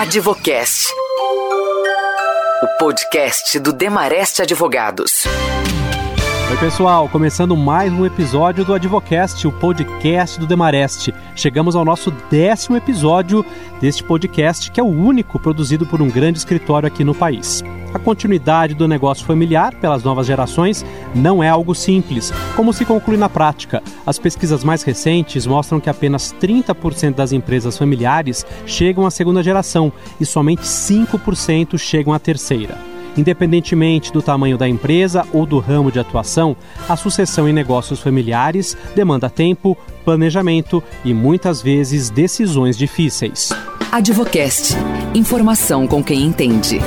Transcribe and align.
Advocast. 0.00 0.94
O 2.62 2.78
podcast 2.78 3.58
do 3.58 3.70
Demarest 3.70 4.40
Advogados. 4.40 5.24
Oi, 6.50 6.56
pessoal, 6.56 7.06
começando 7.06 7.54
mais 7.54 7.92
um 7.92 8.06
episódio 8.06 8.64
do 8.64 8.72
Advocast, 8.72 9.46
o 9.46 9.52
podcast 9.52 10.40
do 10.40 10.46
Demarest. 10.46 11.12
Chegamos 11.36 11.76
ao 11.76 11.84
nosso 11.84 12.10
décimo 12.30 12.78
episódio 12.78 13.44
deste 13.78 14.02
podcast, 14.02 14.70
que 14.70 14.80
é 14.80 14.82
o 14.82 14.86
único 14.86 15.38
produzido 15.38 15.84
por 15.84 16.00
um 16.00 16.08
grande 16.08 16.38
escritório 16.38 16.86
aqui 16.86 17.04
no 17.04 17.14
país. 17.14 17.62
A 17.92 17.98
continuidade 17.98 18.74
do 18.74 18.86
negócio 18.86 19.26
familiar 19.26 19.74
pelas 19.74 20.04
novas 20.04 20.26
gerações 20.26 20.84
não 21.14 21.42
é 21.42 21.48
algo 21.48 21.74
simples, 21.74 22.32
como 22.54 22.72
se 22.72 22.84
conclui 22.84 23.16
na 23.16 23.28
prática. 23.28 23.82
As 24.06 24.18
pesquisas 24.18 24.62
mais 24.62 24.82
recentes 24.82 25.44
mostram 25.44 25.80
que 25.80 25.90
apenas 25.90 26.34
30% 26.40 27.14
das 27.14 27.32
empresas 27.32 27.76
familiares 27.76 28.46
chegam 28.64 29.06
à 29.06 29.10
segunda 29.10 29.42
geração 29.42 29.92
e 30.20 30.24
somente 30.24 30.62
5% 30.62 31.76
chegam 31.78 32.12
à 32.12 32.18
terceira. 32.18 32.78
Independentemente 33.16 34.12
do 34.12 34.22
tamanho 34.22 34.56
da 34.56 34.68
empresa 34.68 35.26
ou 35.32 35.44
do 35.44 35.58
ramo 35.58 35.90
de 35.90 35.98
atuação, 35.98 36.56
a 36.88 36.94
sucessão 36.96 37.48
em 37.48 37.52
negócios 37.52 38.00
familiares 38.00 38.76
demanda 38.94 39.28
tempo, 39.28 39.76
planejamento 40.04 40.80
e 41.04 41.12
muitas 41.12 41.60
vezes 41.60 42.08
decisões 42.08 42.78
difíceis. 42.78 43.50
Advocast. 43.90 44.76
Informação 45.12 45.88
com 45.88 46.04
quem 46.04 46.22
entende. 46.22 46.78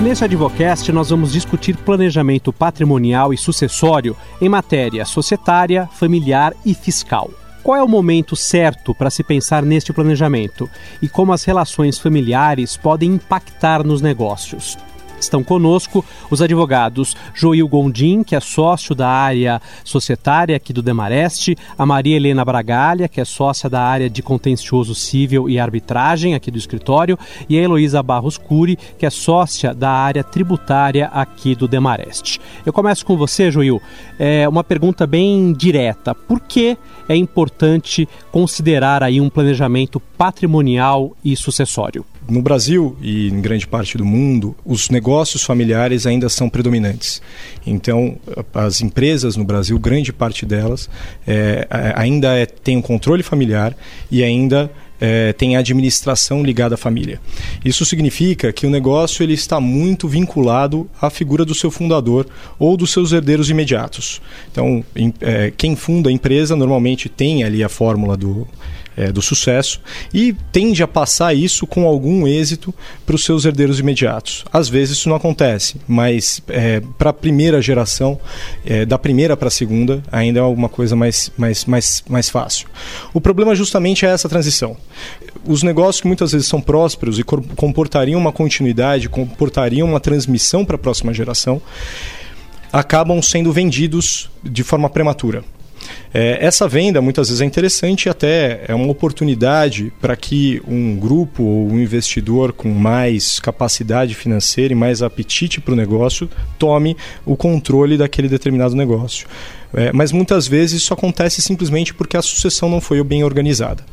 Neste 0.00 0.24
Advocast, 0.24 0.90
nós 0.92 1.10
vamos 1.10 1.30
discutir 1.30 1.76
planejamento 1.76 2.54
patrimonial 2.54 3.34
e 3.34 3.36
sucessório 3.36 4.16
em 4.40 4.48
matéria 4.48 5.04
societária, 5.04 5.86
familiar 5.92 6.54
e 6.64 6.72
fiscal. 6.72 7.30
Qual 7.62 7.76
é 7.76 7.82
o 7.82 7.88
momento 7.88 8.34
certo 8.34 8.94
para 8.94 9.10
se 9.10 9.22
pensar 9.22 9.62
neste 9.62 9.92
planejamento 9.92 10.70
e 11.02 11.08
como 11.08 11.34
as 11.34 11.44
relações 11.44 11.98
familiares 11.98 12.78
podem 12.78 13.10
impactar 13.10 13.84
nos 13.84 14.00
negócios? 14.00 14.78
Estão 15.20 15.44
conosco 15.44 16.04
os 16.30 16.40
advogados 16.40 17.14
Joil 17.34 17.68
Gondim, 17.68 18.22
que 18.22 18.34
é 18.34 18.40
sócio 18.40 18.94
da 18.94 19.08
área 19.08 19.60
societária 19.84 20.56
aqui 20.56 20.72
do 20.72 20.82
Demareste, 20.82 21.56
a 21.78 21.84
Maria 21.84 22.16
Helena 22.16 22.44
Bragalha, 22.44 23.08
que 23.08 23.20
é 23.20 23.24
sócia 23.24 23.68
da 23.68 23.82
área 23.82 24.08
de 24.08 24.22
contencioso 24.22 24.94
civil 24.94 25.48
e 25.48 25.58
arbitragem 25.58 26.34
aqui 26.34 26.50
do 26.50 26.58
escritório, 26.58 27.18
e 27.48 27.58
a 27.58 27.62
Heloísa 27.62 28.02
Barros 28.02 28.38
Cury, 28.38 28.78
que 28.98 29.04
é 29.04 29.10
sócia 29.10 29.74
da 29.74 29.90
área 29.90 30.24
tributária 30.24 31.06
aqui 31.12 31.54
do 31.54 31.68
Demareste. 31.68 32.40
Eu 32.64 32.72
começo 32.72 33.04
com 33.04 33.16
você, 33.16 33.50
Joil. 33.50 33.80
É 34.18 34.48
uma 34.48 34.64
pergunta 34.64 35.06
bem 35.06 35.52
direta. 35.52 36.14
Por 36.14 36.40
que 36.40 36.76
é 37.08 37.14
importante 37.16 38.08
considerar 38.32 39.02
aí 39.02 39.20
um 39.20 39.28
planejamento 39.28 40.00
patrimonial 40.16 41.16
e 41.24 41.36
sucessório? 41.36 42.04
No 42.30 42.40
Brasil 42.40 42.96
e 43.02 43.28
em 43.28 43.40
grande 43.40 43.66
parte 43.66 43.98
do 43.98 44.04
mundo, 44.04 44.56
os 44.64 44.88
negócios 44.88 45.42
familiares 45.42 46.06
ainda 46.06 46.28
são 46.28 46.48
predominantes. 46.48 47.20
Então, 47.66 48.16
as 48.54 48.80
empresas 48.80 49.36
no 49.36 49.44
Brasil, 49.44 49.78
grande 49.78 50.12
parte 50.12 50.46
delas, 50.46 50.88
é, 51.26 51.66
ainda 51.94 52.36
é, 52.36 52.46
tem 52.46 52.76
um 52.76 52.82
controle 52.82 53.22
familiar 53.22 53.76
e 54.10 54.22
ainda 54.22 54.70
é, 55.00 55.32
tem 55.32 55.56
a 55.56 55.60
administração 55.60 56.42
ligada 56.42 56.74
à 56.74 56.78
família. 56.78 57.20
Isso 57.64 57.84
significa 57.84 58.52
que 58.52 58.66
o 58.66 58.70
negócio 58.70 59.22
ele 59.22 59.32
está 59.32 59.58
muito 59.58 60.06
vinculado 60.06 60.88
à 61.00 61.08
figura 61.08 61.44
do 61.44 61.54
seu 61.54 61.70
fundador 61.70 62.26
ou 62.58 62.76
dos 62.76 62.92
seus 62.92 63.12
herdeiros 63.12 63.48
imediatos. 63.48 64.20
Então, 64.52 64.84
em, 64.94 65.12
é, 65.20 65.50
quem 65.56 65.74
funda 65.74 66.10
a 66.10 66.12
empresa 66.12 66.54
normalmente 66.54 67.08
tem 67.08 67.42
ali 67.42 67.64
a 67.64 67.68
fórmula 67.68 68.16
do 68.16 68.46
é, 68.96 69.10
do 69.12 69.22
sucesso 69.22 69.80
e 70.12 70.34
tende 70.52 70.82
a 70.82 70.88
passar 70.88 71.34
isso 71.34 71.66
com 71.66 71.86
algum 71.86 72.26
êxito 72.26 72.74
para 73.06 73.14
os 73.14 73.24
seus 73.24 73.44
herdeiros 73.44 73.78
imediatos. 73.78 74.44
Às 74.52 74.68
vezes 74.68 74.98
isso 74.98 75.08
não 75.08 75.16
acontece, 75.16 75.76
mas 75.86 76.42
é, 76.48 76.82
para 76.98 77.10
a 77.10 77.12
primeira 77.12 77.62
geração, 77.62 78.20
é, 78.64 78.84
da 78.84 78.98
primeira 78.98 79.36
para 79.36 79.48
a 79.48 79.50
segunda, 79.50 80.02
ainda 80.10 80.40
é 80.40 80.42
alguma 80.42 80.68
coisa 80.68 80.94
mais, 80.94 81.30
mais, 81.36 81.64
mais, 81.64 82.02
mais 82.08 82.28
fácil. 82.28 82.68
O 83.14 83.20
problema 83.20 83.54
justamente 83.54 84.04
é 84.04 84.10
essa 84.10 84.28
transição. 84.28 84.76
Os 85.44 85.62
negócios 85.62 86.00
que 86.00 86.06
muitas 86.06 86.32
vezes 86.32 86.46
são 86.46 86.60
prósperos 86.60 87.18
e 87.18 87.24
comportariam 87.24 88.20
uma 88.20 88.32
continuidade, 88.32 89.08
comportariam 89.08 89.88
uma 89.88 90.00
transmissão 90.00 90.64
para 90.64 90.76
a 90.76 90.78
próxima 90.78 91.14
geração, 91.14 91.62
acabam 92.72 93.20
sendo 93.22 93.52
vendidos 93.52 94.30
de 94.42 94.62
forma 94.62 94.88
prematura. 94.88 95.42
É, 96.12 96.44
essa 96.44 96.66
venda 96.66 97.00
muitas 97.00 97.28
vezes 97.28 97.40
é 97.40 97.44
interessante 97.44 98.06
e 98.06 98.08
até 98.08 98.64
é 98.66 98.74
uma 98.74 98.88
oportunidade 98.88 99.92
para 100.00 100.16
que 100.16 100.60
um 100.66 100.96
grupo 100.96 101.42
ou 101.42 101.70
um 101.70 101.78
investidor 101.78 102.52
com 102.52 102.68
mais 102.68 103.38
capacidade 103.38 104.14
financeira 104.14 104.72
e 104.72 104.76
mais 104.76 105.02
apetite 105.02 105.60
para 105.60 105.72
o 105.72 105.76
negócio 105.76 106.28
tome 106.58 106.96
o 107.24 107.36
controle 107.36 107.96
daquele 107.96 108.28
determinado 108.28 108.74
negócio. 108.74 109.28
É, 109.72 109.92
mas 109.92 110.10
muitas 110.10 110.48
vezes 110.48 110.82
isso 110.82 110.92
acontece 110.92 111.40
simplesmente 111.40 111.94
porque 111.94 112.16
a 112.16 112.22
sucessão 112.22 112.68
não 112.68 112.80
foi 112.80 113.02
bem 113.04 113.22
organizada. 113.22 113.84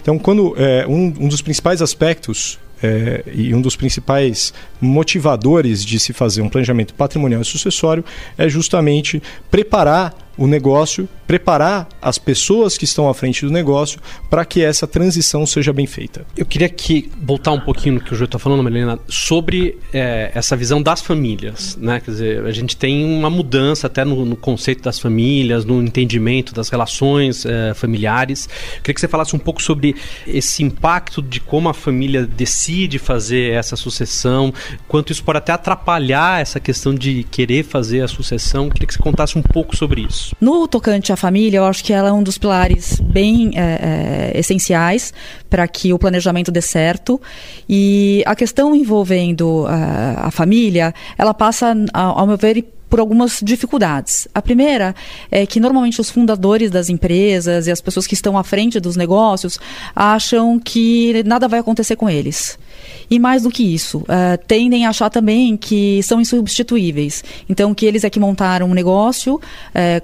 Então, 0.00 0.18
quando 0.18 0.54
é, 0.56 0.86
um, 0.86 1.12
um 1.18 1.28
dos 1.28 1.42
principais 1.42 1.82
aspectos 1.82 2.58
é, 2.82 3.24
e 3.32 3.54
um 3.54 3.60
dos 3.60 3.74
principais 3.74 4.52
motivadores 4.80 5.84
de 5.84 5.98
se 5.98 6.12
fazer 6.12 6.42
um 6.42 6.48
planejamento 6.48 6.94
patrimonial 6.94 7.40
e 7.40 7.44
sucessório 7.44 8.04
é 8.36 8.48
justamente 8.48 9.22
preparar 9.50 10.14
o 10.36 10.46
negócio, 10.46 11.08
preparar 11.26 11.88
as 12.02 12.18
pessoas 12.18 12.76
que 12.76 12.84
estão 12.84 13.08
à 13.08 13.14
frente 13.14 13.44
do 13.46 13.52
negócio 13.52 14.00
para 14.28 14.44
que 14.44 14.62
essa 14.62 14.86
transição 14.86 15.46
seja 15.46 15.72
bem 15.72 15.86
feita. 15.86 16.26
Eu 16.36 16.44
queria 16.44 16.68
que 16.68 17.10
voltar 17.20 17.52
um 17.52 17.60
pouquinho 17.60 17.96
no 17.96 18.00
que 18.00 18.12
o 18.12 18.14
Júlio 18.14 18.26
está 18.26 18.38
falando, 18.38 18.62
Melena, 18.62 18.98
sobre 19.08 19.78
é, 19.92 20.30
essa 20.34 20.56
visão 20.56 20.82
das 20.82 21.00
famílias. 21.00 21.76
Né? 21.76 22.00
Quer 22.00 22.10
dizer, 22.10 22.44
a 22.44 22.52
gente 22.52 22.76
tem 22.76 23.04
uma 23.04 23.30
mudança 23.30 23.86
até 23.86 24.04
no, 24.04 24.24
no 24.24 24.36
conceito 24.36 24.82
das 24.82 24.98
famílias, 24.98 25.64
no 25.64 25.82
entendimento 25.82 26.52
das 26.52 26.68
relações 26.68 27.46
é, 27.46 27.72
familiares. 27.74 28.48
Eu 28.76 28.82
queria 28.82 28.94
que 28.94 29.00
você 29.00 29.08
falasse 29.08 29.34
um 29.34 29.38
pouco 29.38 29.62
sobre 29.62 29.94
esse 30.26 30.62
impacto 30.62 31.22
de 31.22 31.40
como 31.40 31.68
a 31.68 31.74
família 31.74 32.26
decide 32.26 32.98
fazer 32.98 33.52
essa 33.52 33.76
sucessão, 33.76 34.52
quanto 34.88 35.12
isso 35.12 35.22
pode 35.24 35.38
até 35.38 35.52
atrapalhar 35.52 36.40
essa 36.40 36.60
questão 36.60 36.94
de 36.94 37.24
querer 37.24 37.64
fazer 37.64 38.02
a 38.02 38.08
sucessão. 38.08 38.66
Eu 38.66 38.70
queria 38.70 38.86
que 38.86 38.94
você 38.94 39.00
contasse 39.00 39.38
um 39.38 39.42
pouco 39.42 39.76
sobre 39.76 40.02
isso 40.02 40.23
isso. 40.24 40.36
No 40.40 40.66
tocante 40.66 41.12
à 41.12 41.16
família, 41.16 41.58
eu 41.58 41.64
acho 41.64 41.84
que 41.84 41.92
ela 41.92 42.08
é 42.08 42.12
um 42.12 42.22
dos 42.22 42.38
pilares 42.38 43.00
bem 43.00 43.50
é, 43.54 44.32
é, 44.34 44.38
essenciais 44.38 45.12
para 45.50 45.66
que 45.68 45.92
o 45.92 45.98
planejamento 45.98 46.50
dê 46.50 46.62
certo. 46.62 47.20
E 47.68 48.22
a 48.26 48.34
questão 48.34 48.74
envolvendo 48.74 49.66
a, 49.66 50.26
a 50.26 50.30
família, 50.30 50.94
ela 51.18 51.34
passa, 51.34 51.74
ao 51.92 52.26
meu 52.26 52.36
ver, 52.36 52.64
por 52.94 53.00
algumas 53.00 53.40
dificuldades. 53.42 54.28
A 54.32 54.40
primeira 54.40 54.94
é 55.28 55.44
que 55.44 55.58
normalmente 55.58 56.00
os 56.00 56.10
fundadores 56.10 56.70
das 56.70 56.88
empresas 56.88 57.66
e 57.66 57.72
as 57.72 57.80
pessoas 57.80 58.06
que 58.06 58.14
estão 58.14 58.38
à 58.38 58.44
frente 58.44 58.78
dos 58.78 58.94
negócios 58.94 59.58
acham 59.96 60.60
que 60.60 61.24
nada 61.26 61.48
vai 61.48 61.58
acontecer 61.58 61.96
com 61.96 62.08
eles. 62.08 62.56
E 63.10 63.18
mais 63.18 63.42
do 63.42 63.50
que 63.50 63.62
isso, 63.62 63.98
uh, 63.98 64.38
tendem 64.46 64.86
a 64.86 64.90
achar 64.90 65.10
também 65.10 65.56
que 65.56 66.02
são 66.02 66.20
insubstituíveis. 66.20 67.24
Então, 67.48 67.74
que 67.74 67.84
eles 67.84 68.04
é 68.04 68.10
que 68.10 68.20
montaram 68.20 68.68
um 68.68 68.74
negócio 68.74 69.36
uh, 69.36 69.40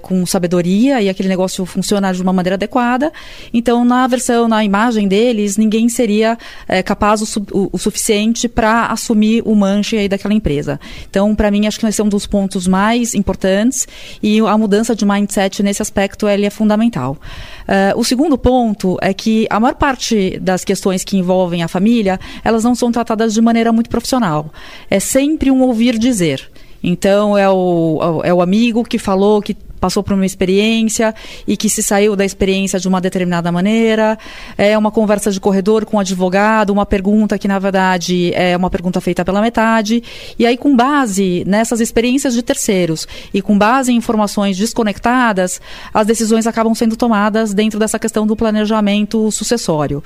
com 0.01 0.25
sabedoria 0.25 1.01
e 1.01 1.09
aquele 1.09 1.29
negócio 1.29 1.65
funciona 1.65 2.13
de 2.13 2.21
uma 2.21 2.33
maneira 2.33 2.55
adequada. 2.55 3.11
Então, 3.53 3.83
na 3.85 4.05
versão, 4.07 4.47
na 4.47 4.63
imagem 4.63 5.07
deles, 5.07 5.57
ninguém 5.57 5.89
seria 5.89 6.37
uh, 6.37 6.83
capaz 6.83 7.21
o, 7.21 7.45
o, 7.51 7.69
o 7.71 7.77
suficiente 7.77 8.47
para 8.47 8.87
assumir 8.87 9.41
o 9.45 9.55
manche 9.55 9.97
aí 9.97 10.09
daquela 10.09 10.33
empresa. 10.33 10.79
Então, 11.09 11.33
para 11.33 11.49
mim, 11.49 11.67
acho 11.67 11.79
que 11.79 11.85
esse 11.85 12.01
é 12.01 12.03
um 12.03 12.09
dos 12.09 12.27
pontos 12.27 12.67
mais 12.67 12.80
importantes 13.15 13.87
e 14.21 14.39
a 14.39 14.57
mudança 14.57 14.95
de 14.95 15.05
mindset 15.05 15.61
nesse 15.63 15.81
aspecto 15.81 16.27
ele 16.27 16.45
é 16.45 16.49
fundamental. 16.49 17.17
Uh, 17.63 17.99
o 17.99 18.03
segundo 18.03 18.37
ponto 18.37 18.97
é 19.01 19.13
que 19.13 19.47
a 19.49 19.59
maior 19.59 19.75
parte 19.75 20.39
das 20.39 20.63
questões 20.63 21.03
que 21.03 21.17
envolvem 21.17 21.63
a 21.63 21.67
família, 21.67 22.19
elas 22.43 22.63
não 22.63 22.75
são 22.75 22.91
tratadas 22.91 23.33
de 23.33 23.41
maneira 23.41 23.71
muito 23.71 23.89
profissional. 23.89 24.51
É 24.89 24.99
sempre 24.99 25.51
um 25.51 25.61
ouvir 25.61 25.97
dizer. 25.97 26.49
Então 26.83 27.37
é 27.37 27.49
o, 27.49 28.21
é 28.23 28.33
o 28.33 28.41
amigo 28.41 28.83
que 28.83 28.97
falou 28.97 29.41
que 29.41 29.55
passou 29.81 30.03
por 30.03 30.13
uma 30.13 30.25
experiência 30.25 31.13
e 31.47 31.57
que 31.57 31.67
se 31.67 31.81
saiu 31.81 32.15
da 32.15 32.23
experiência 32.23 32.79
de 32.79 32.87
uma 32.87 33.01
determinada 33.01 33.51
maneira, 33.51 34.17
é 34.57 34.77
uma 34.77 34.91
conversa 34.91 35.31
de 35.31 35.39
corredor 35.39 35.85
com 35.85 35.97
um 35.97 35.99
advogado, 35.99 36.69
uma 36.69 36.85
pergunta 36.85 37.37
que 37.37 37.47
na 37.47 37.57
verdade 37.57 38.31
é 38.35 38.55
uma 38.55 38.69
pergunta 38.69 39.01
feita 39.01 39.25
pela 39.25 39.41
metade, 39.41 40.03
e 40.37 40.45
aí 40.45 40.55
com 40.55 40.75
base 40.75 41.43
nessas 41.47 41.81
experiências 41.81 42.35
de 42.35 42.43
terceiros 42.43 43.07
e 43.33 43.41
com 43.41 43.57
base 43.57 43.91
em 43.91 43.95
informações 43.95 44.55
desconectadas, 44.55 45.59
as 45.91 46.05
decisões 46.05 46.45
acabam 46.45 46.75
sendo 46.75 46.95
tomadas 46.95 47.53
dentro 47.53 47.79
dessa 47.79 47.97
questão 47.97 48.27
do 48.27 48.35
planejamento 48.35 49.31
sucessório. 49.31 50.03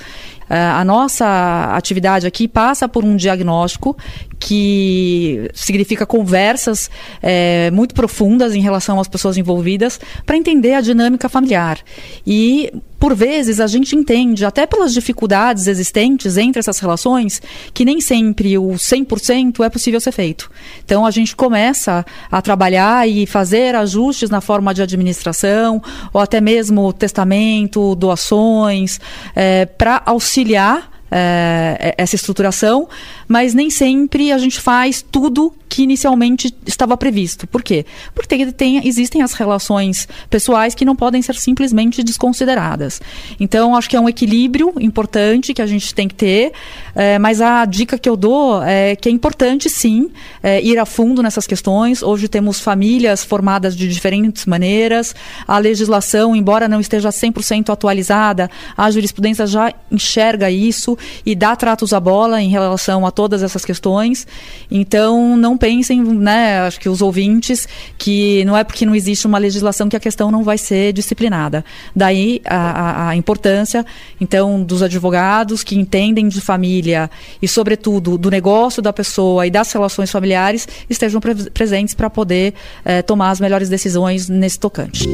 É, 0.50 0.58
a 0.58 0.84
nossa 0.84 1.72
atividade 1.76 2.28
aqui 2.28 2.48
passa 2.48 2.88
por 2.88 3.04
um 3.04 3.16
diagnóstico 3.16 3.98
que 4.40 5.50
significa 5.54 6.06
conversas 6.06 6.90
é, 7.22 7.72
muito 7.72 7.96
profundas 7.96 8.54
em 8.54 8.62
relação 8.62 9.00
às 9.00 9.08
pessoas 9.08 9.38
envolvidas 9.38 10.00
para 10.26 10.38
entender 10.38 10.74
a 10.74 10.82
dinâmica 10.82 11.28
familiar. 11.28 11.80
E 12.26 12.72
por 13.00 13.16
vezes 13.16 13.60
a 13.60 13.68
gente 13.68 13.96
entende, 13.96 14.46
até 14.46 14.66
pelas 14.66 14.94
dificuldades 14.94 15.68
existentes 15.68 16.38
entre 16.38 16.60
essas 16.60 16.80
relações, 16.80 17.42
que 17.74 17.86
nem 17.86 18.00
sempre 18.02 18.58
o 18.58 18.70
100% 18.72 19.64
é 19.64 19.70
possível 19.70 20.00
ser 20.00 20.12
feito. 20.12 20.50
Então 20.84 21.06
a 21.06 21.12
gente 21.12 21.36
começa 21.36 22.06
a 22.32 22.42
trabalhar 22.42 23.08
e 23.08 23.26
fazer 23.26 23.76
ajustes 23.76 24.30
na 24.30 24.42
forma 24.42 24.74
de 24.74 24.82
administração, 24.82 25.82
ou 26.14 26.22
até 26.22 26.40
mesmo 26.40 26.92
testamento, 26.94 27.96
doações, 27.96 29.00
é, 29.36 29.66
para 29.66 30.02
auxiliar 30.06 30.96
é, 31.12 31.94
essa 31.98 32.16
estruturação, 32.16 32.90
mas 33.28 33.54
nem 33.54 33.70
sempre 33.70 34.32
a 34.32 34.38
gente 34.38 34.60
faz 34.60 35.02
tudo 35.02 35.54
que 35.76 35.84
inicialmente 35.84 36.56
estava 36.66 36.96
previsto. 36.96 37.46
Por 37.48 37.62
quê? 37.62 37.86
Porque 38.14 38.50
tem, 38.54 38.88
existem 38.88 39.22
as 39.22 39.34
relações 39.34 40.08
pessoais 40.30 40.74
que 40.74 40.86
não 40.86 40.96
podem 40.96 41.22
ser 41.22 41.36
simplesmente 41.36 42.02
desconsideradas. 42.02 43.02
Então, 43.40 43.76
acho 43.76 43.90
que 43.90 43.96
é 43.98 44.00
um 44.00 44.08
equilíbrio 44.08 44.74
importante 44.80 45.54
que 45.54 45.62
a 45.62 45.68
gente 45.68 45.94
tem 45.94 46.08
que 46.08 46.16
ter, 46.16 46.54
é, 46.96 47.20
mas 47.20 47.42
a 47.42 47.66
dica 47.66 47.98
que 47.98 48.08
eu 48.08 48.16
dou 48.16 48.64
é 48.64 48.96
que 48.96 49.10
é 49.10 49.12
importante, 49.12 49.70
sim, 49.70 50.10
é, 50.42 50.62
ir 50.62 50.80
a 50.80 50.86
fundo 50.86 51.22
nessas 51.22 51.46
questões. 51.46 52.02
Hoje 52.02 52.30
temos 52.30 52.62
famílias 52.62 53.24
formadas 53.24 53.76
de 53.76 53.88
diferentes 53.88 54.46
maneiras, 54.46 55.14
a 55.46 55.58
legislação, 55.58 56.34
embora 56.36 56.70
não 56.70 56.80
esteja 56.80 57.10
100% 57.10 57.70
atualizada, 57.70 58.50
a 58.78 58.90
jurisprudência 58.90 59.46
já 59.46 59.74
enxerga 59.92 60.50
isso 60.50 60.98
e 61.26 61.36
dá 61.36 61.54
tratos 61.54 61.92
à 61.92 62.00
bola 62.00 62.42
em 62.42 62.50
relação 62.50 63.06
a 63.06 63.12
todas 63.16 63.42
essas 63.42 63.64
questões. 63.64 64.28
Então, 64.70 65.38
não 65.38 65.58
pensem, 65.58 66.04
né, 66.04 66.60
acho 66.60 66.80
que 66.80 66.90
os 66.90 67.02
ouvintes, 67.02 67.68
que 67.98 68.44
não 68.46 68.56
é 68.56 68.64
porque 68.64 68.86
não 68.86 68.94
existe 68.94 69.26
uma 69.26 69.38
legislação 69.38 69.90
que 69.90 69.96
a 69.96 70.00
questão 70.00 70.30
não 70.30 70.44
vai 70.44 70.58
ser 70.58 70.94
disciplinada. 70.94 71.64
Daí 71.96 72.42
a, 72.46 72.58
a, 72.58 73.10
a 73.10 73.16
importância, 73.16 73.86
então, 74.20 74.62
dos 74.62 74.84
advogados 74.84 75.64
que 75.64 75.76
entendem 75.76 76.28
de 76.28 76.42
família 76.42 77.10
e, 77.42 77.48
sobretudo, 77.48 78.18
do 78.18 78.30
negócio 78.30 78.82
da 78.82 78.92
pessoa 78.92 79.48
e 79.48 79.50
das 79.50 79.72
relações 79.72 80.12
familiares 80.12 80.68
estejam 80.90 81.22
pre 81.22 81.36
presentes 81.52 81.94
para 81.94 82.10
poder 82.10 82.54
eh, 82.84 83.02
tomar 83.02 83.30
as 83.30 83.40
melhores 83.40 83.70
decisões 83.70 84.28
nesse 84.28 84.60
tocante. 84.60 85.08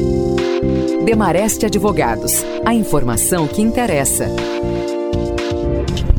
Demareste 1.04 1.66
Advogados, 1.66 2.44
a 2.64 2.74
informação 2.74 3.46
que 3.46 3.60
interessa. 3.60 4.28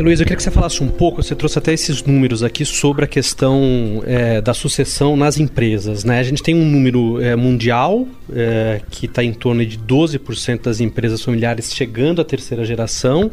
Luiz, 0.03 0.19
eu 0.19 0.25
queria 0.25 0.35
que 0.35 0.44
você 0.44 0.51
falasse 0.51 0.83
um 0.83 0.89
pouco, 0.89 1.23
você 1.23 1.33
trouxe 1.33 1.57
até 1.57 1.71
esses 1.71 2.03
números 2.03 2.44
aqui 2.44 2.65
sobre 2.65 3.05
a 3.05 3.07
questão 3.07 4.03
é, 4.05 4.41
da 4.41 4.53
sucessão 4.53 5.15
nas 5.15 5.38
empresas. 5.38 6.03
Né? 6.03 6.19
A 6.19 6.23
gente 6.23 6.44
tem 6.44 6.53
um 6.53 6.65
número 6.65 7.21
é, 7.21 7.38
mundial 7.38 8.05
é, 8.29 8.81
que 8.91 9.05
está 9.05 9.23
em 9.23 9.31
torno 9.31 9.65
de 9.65 9.79
12% 9.79 10.63
das 10.63 10.81
empresas 10.81 11.21
familiares 11.21 11.73
chegando 11.73 12.21
à 12.21 12.25
terceira 12.25 12.65
geração 12.65 13.31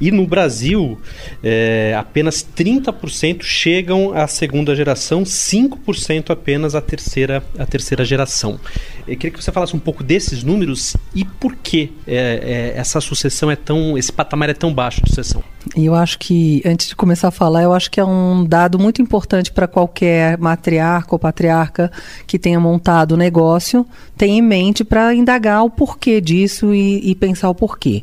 e 0.00 0.10
no 0.10 0.26
Brasil 0.26 0.98
é, 1.40 1.94
apenas 1.96 2.44
30% 2.44 3.42
chegam 3.42 4.12
à 4.12 4.26
segunda 4.26 4.74
geração, 4.74 5.22
5% 5.22 6.30
apenas 6.30 6.74
à 6.74 6.80
terceira, 6.80 7.44
à 7.56 7.64
terceira 7.64 8.04
geração. 8.04 8.58
Eu 9.06 9.16
queria 9.16 9.30
que 9.30 9.42
você 9.42 9.52
falasse 9.52 9.76
um 9.76 9.78
pouco 9.78 10.02
desses 10.02 10.42
números 10.42 10.96
e 11.14 11.24
por 11.24 11.54
que 11.54 11.92
é, 12.08 12.72
é, 12.74 12.78
essa 12.78 13.00
sucessão 13.00 13.52
é 13.52 13.56
tão, 13.56 13.96
esse 13.96 14.12
patamar 14.12 14.50
é 14.50 14.54
tão 14.54 14.74
baixo 14.74 15.00
de 15.04 15.10
sucessão. 15.10 15.44
E 15.76 15.86
eu 15.86 15.94
acho 15.94 16.18
que, 16.18 16.62
antes 16.64 16.88
de 16.88 16.96
começar 16.96 17.28
a 17.28 17.30
falar, 17.30 17.62
eu 17.62 17.72
acho 17.72 17.90
que 17.90 18.00
é 18.00 18.04
um 18.04 18.44
dado 18.44 18.78
muito 18.78 19.02
importante 19.02 19.52
para 19.52 19.68
qualquer 19.68 20.38
matriarca 20.38 21.14
ou 21.14 21.18
patriarca 21.18 21.90
que 22.26 22.38
tenha 22.38 22.58
montado 22.58 23.12
o 23.12 23.16
negócio, 23.16 23.86
ter 24.16 24.26
em 24.26 24.42
mente 24.42 24.82
para 24.84 25.14
indagar 25.14 25.64
o 25.64 25.70
porquê 25.70 26.20
disso 26.20 26.74
e, 26.74 27.10
e 27.10 27.14
pensar 27.14 27.50
o 27.50 27.54
porquê. 27.54 28.02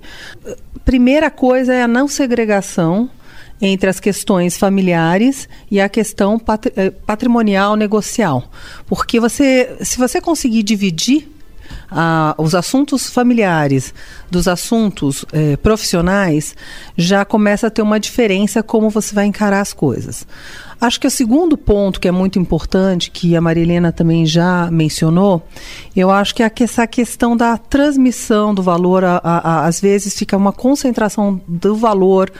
Primeira 0.84 1.32
coisa 1.32 1.74
é 1.74 1.84
a 1.84 1.88
não 1.88 2.08
segregação 2.08 3.10
entre 3.62 3.90
as 3.90 4.00
questões 4.00 4.58
familiares 4.58 5.48
e 5.72 5.80
a 5.80 5.88
questão 5.88 6.40
eh, 6.76 6.92
patrimonial 6.92 7.76
negocial. 7.76 8.44
Porque 8.86 9.20
você, 9.20 9.78
se 9.82 9.98
você 9.98 10.20
conseguir 10.20 10.62
dividir 10.62 11.35
os 12.38 12.56
assuntos 12.56 13.10
familiares 13.10 13.94
dos 14.30 14.48
assuntos 14.48 15.26
eh, 15.32 15.56
profissionais, 15.58 16.56
já 16.98 17.24
começa 17.24 17.68
a 17.68 17.70
ter 17.70 17.82
uma 17.82 18.00
diferença 18.00 18.64
como 18.64 18.90
você 18.90 19.14
vai 19.14 19.26
encarar 19.26 19.62
as 19.62 19.72
coisas. 19.72 20.26
Acho 20.80 21.00
que 21.00 21.08
o 21.08 21.12
segundo 21.12 21.58
ponto 21.58 22.00
que 22.00 22.08
é 22.08 22.12
muito 22.12 22.38
importante, 22.38 23.10
que 23.10 23.36
a 23.36 23.42
Marilena 23.42 23.92
também 23.92 24.26
já 24.26 24.70
mencionou, 24.70 25.42
eu 25.96 26.12
acho 26.12 26.36
que 26.36 26.44
é 26.44 26.52
essa 26.60 26.86
questão 26.86 27.38
da 27.38 27.58
transmissão 27.58 28.54
do 28.54 28.62
valor, 28.62 29.04
a, 29.04 29.22
a, 29.24 29.38
a, 29.38 29.66
às 29.68 29.80
vezes 29.80 30.18
fica 30.18 30.36
uma 30.36 30.52
concentração 30.52 31.42
do 31.48 31.76
valor 31.76 32.32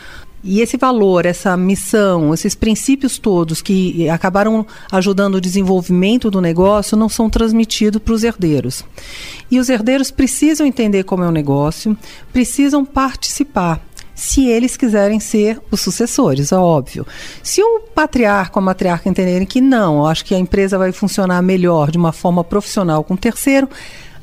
e 0.46 0.62
esse 0.62 0.78
valor, 0.78 1.26
essa 1.26 1.58
missão, 1.58 2.32
esses 2.32 2.54
princípios 2.54 3.18
todos 3.18 3.64
que 3.64 4.08
acabaram 4.08 4.66
ajudando 4.92 5.36
o 5.36 5.42
desenvolvimento 5.42 6.30
do 6.30 6.40
negócio 6.40 6.96
não 6.96 7.10
são 7.10 7.30
transmitidos 7.30 8.00
para 8.00 8.14
os 8.14 8.24
herdeiros. 8.24 8.86
E 9.50 9.60
os 9.60 9.70
herdeiros 9.70 10.12
precisam 10.12 10.68
entender 10.68 11.04
como 11.04 11.24
é 11.24 11.28
o 11.28 11.32
negócio, 11.32 11.98
precisam 12.32 12.86
participar 12.86 13.82
se 14.14 14.48
eles 14.48 14.78
quiserem 14.78 15.20
ser 15.20 15.60
os 15.70 15.82
sucessores, 15.82 16.52
é 16.52 16.56
óbvio. 16.56 17.06
Se 17.44 17.62
o 17.62 17.82
patriarca 17.94 18.58
ou 18.58 18.62
a 18.62 18.66
matriarca 18.66 19.10
entenderem 19.10 19.46
que 19.46 19.60
não, 19.60 20.06
acho 20.06 20.24
que 20.24 20.34
a 20.34 20.40
empresa 20.40 20.78
vai 20.78 20.94
funcionar 20.94 21.42
melhor 21.42 21.92
de 21.92 21.98
uma 21.98 22.14
forma 22.14 22.44
profissional 22.44 23.04
com 23.04 23.16
o 23.16 23.18
terceiro, 23.18 23.68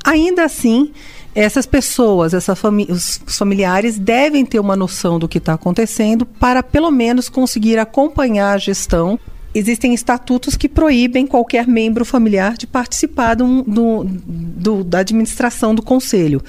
ainda 0.03 0.43
assim 0.43 0.91
essas 1.35 1.65
pessoas, 1.65 2.33
essa 2.33 2.55
fami 2.55 2.85
os 2.89 3.19
familiares 3.25 3.97
devem 3.97 4.45
ter 4.45 4.59
uma 4.59 4.75
noção 4.75 5.17
do 5.17 5.27
que 5.27 5.39
está 5.39 5.53
acontecendo 5.53 6.25
para 6.25 6.61
pelo 6.61 6.91
menos 6.91 7.27
conseguir 7.27 7.79
acompanhar 7.79 8.53
a 8.53 8.57
gestão. 8.57 9.19
Existem 9.55 9.93
estatutos 9.93 10.57
que 10.57 10.67
proíbem 10.67 11.27
qualquer 11.27 11.67
membro 11.67 12.03
familiar 12.03 12.57
de 12.57 12.65
participar 12.65 13.35
do, 13.35 13.61
do, 13.61 14.03
do, 14.03 14.83
da 14.83 14.99
administração 14.99 15.75
do 15.75 15.83
conselho. 15.83 16.41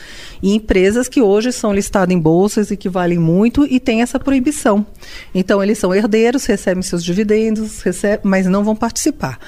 E 0.43 0.55
empresas 0.55 1.07
que 1.07 1.21
hoje 1.21 1.53
são 1.53 1.75
listadas 1.75 2.15
em 2.15 2.19
bolsas 2.19 2.71
e 2.71 2.79
que 2.79 2.89
valem 2.89 3.19
muito 3.19 3.67
e 3.67 3.79
têm 3.79 4.01
essa 4.01 4.19
proibição. 4.19 4.87
Então, 5.35 5.63
eles 5.63 5.77
são 5.77 5.95
herdeiros, 5.95 6.47
recebem 6.47 6.83
seus 6.83 7.05
dividendos, 7.05 7.83
recebem, 7.83 8.21
mas 8.23 8.47
não 8.47 8.65
vão 8.65 8.75
participar 8.75 9.39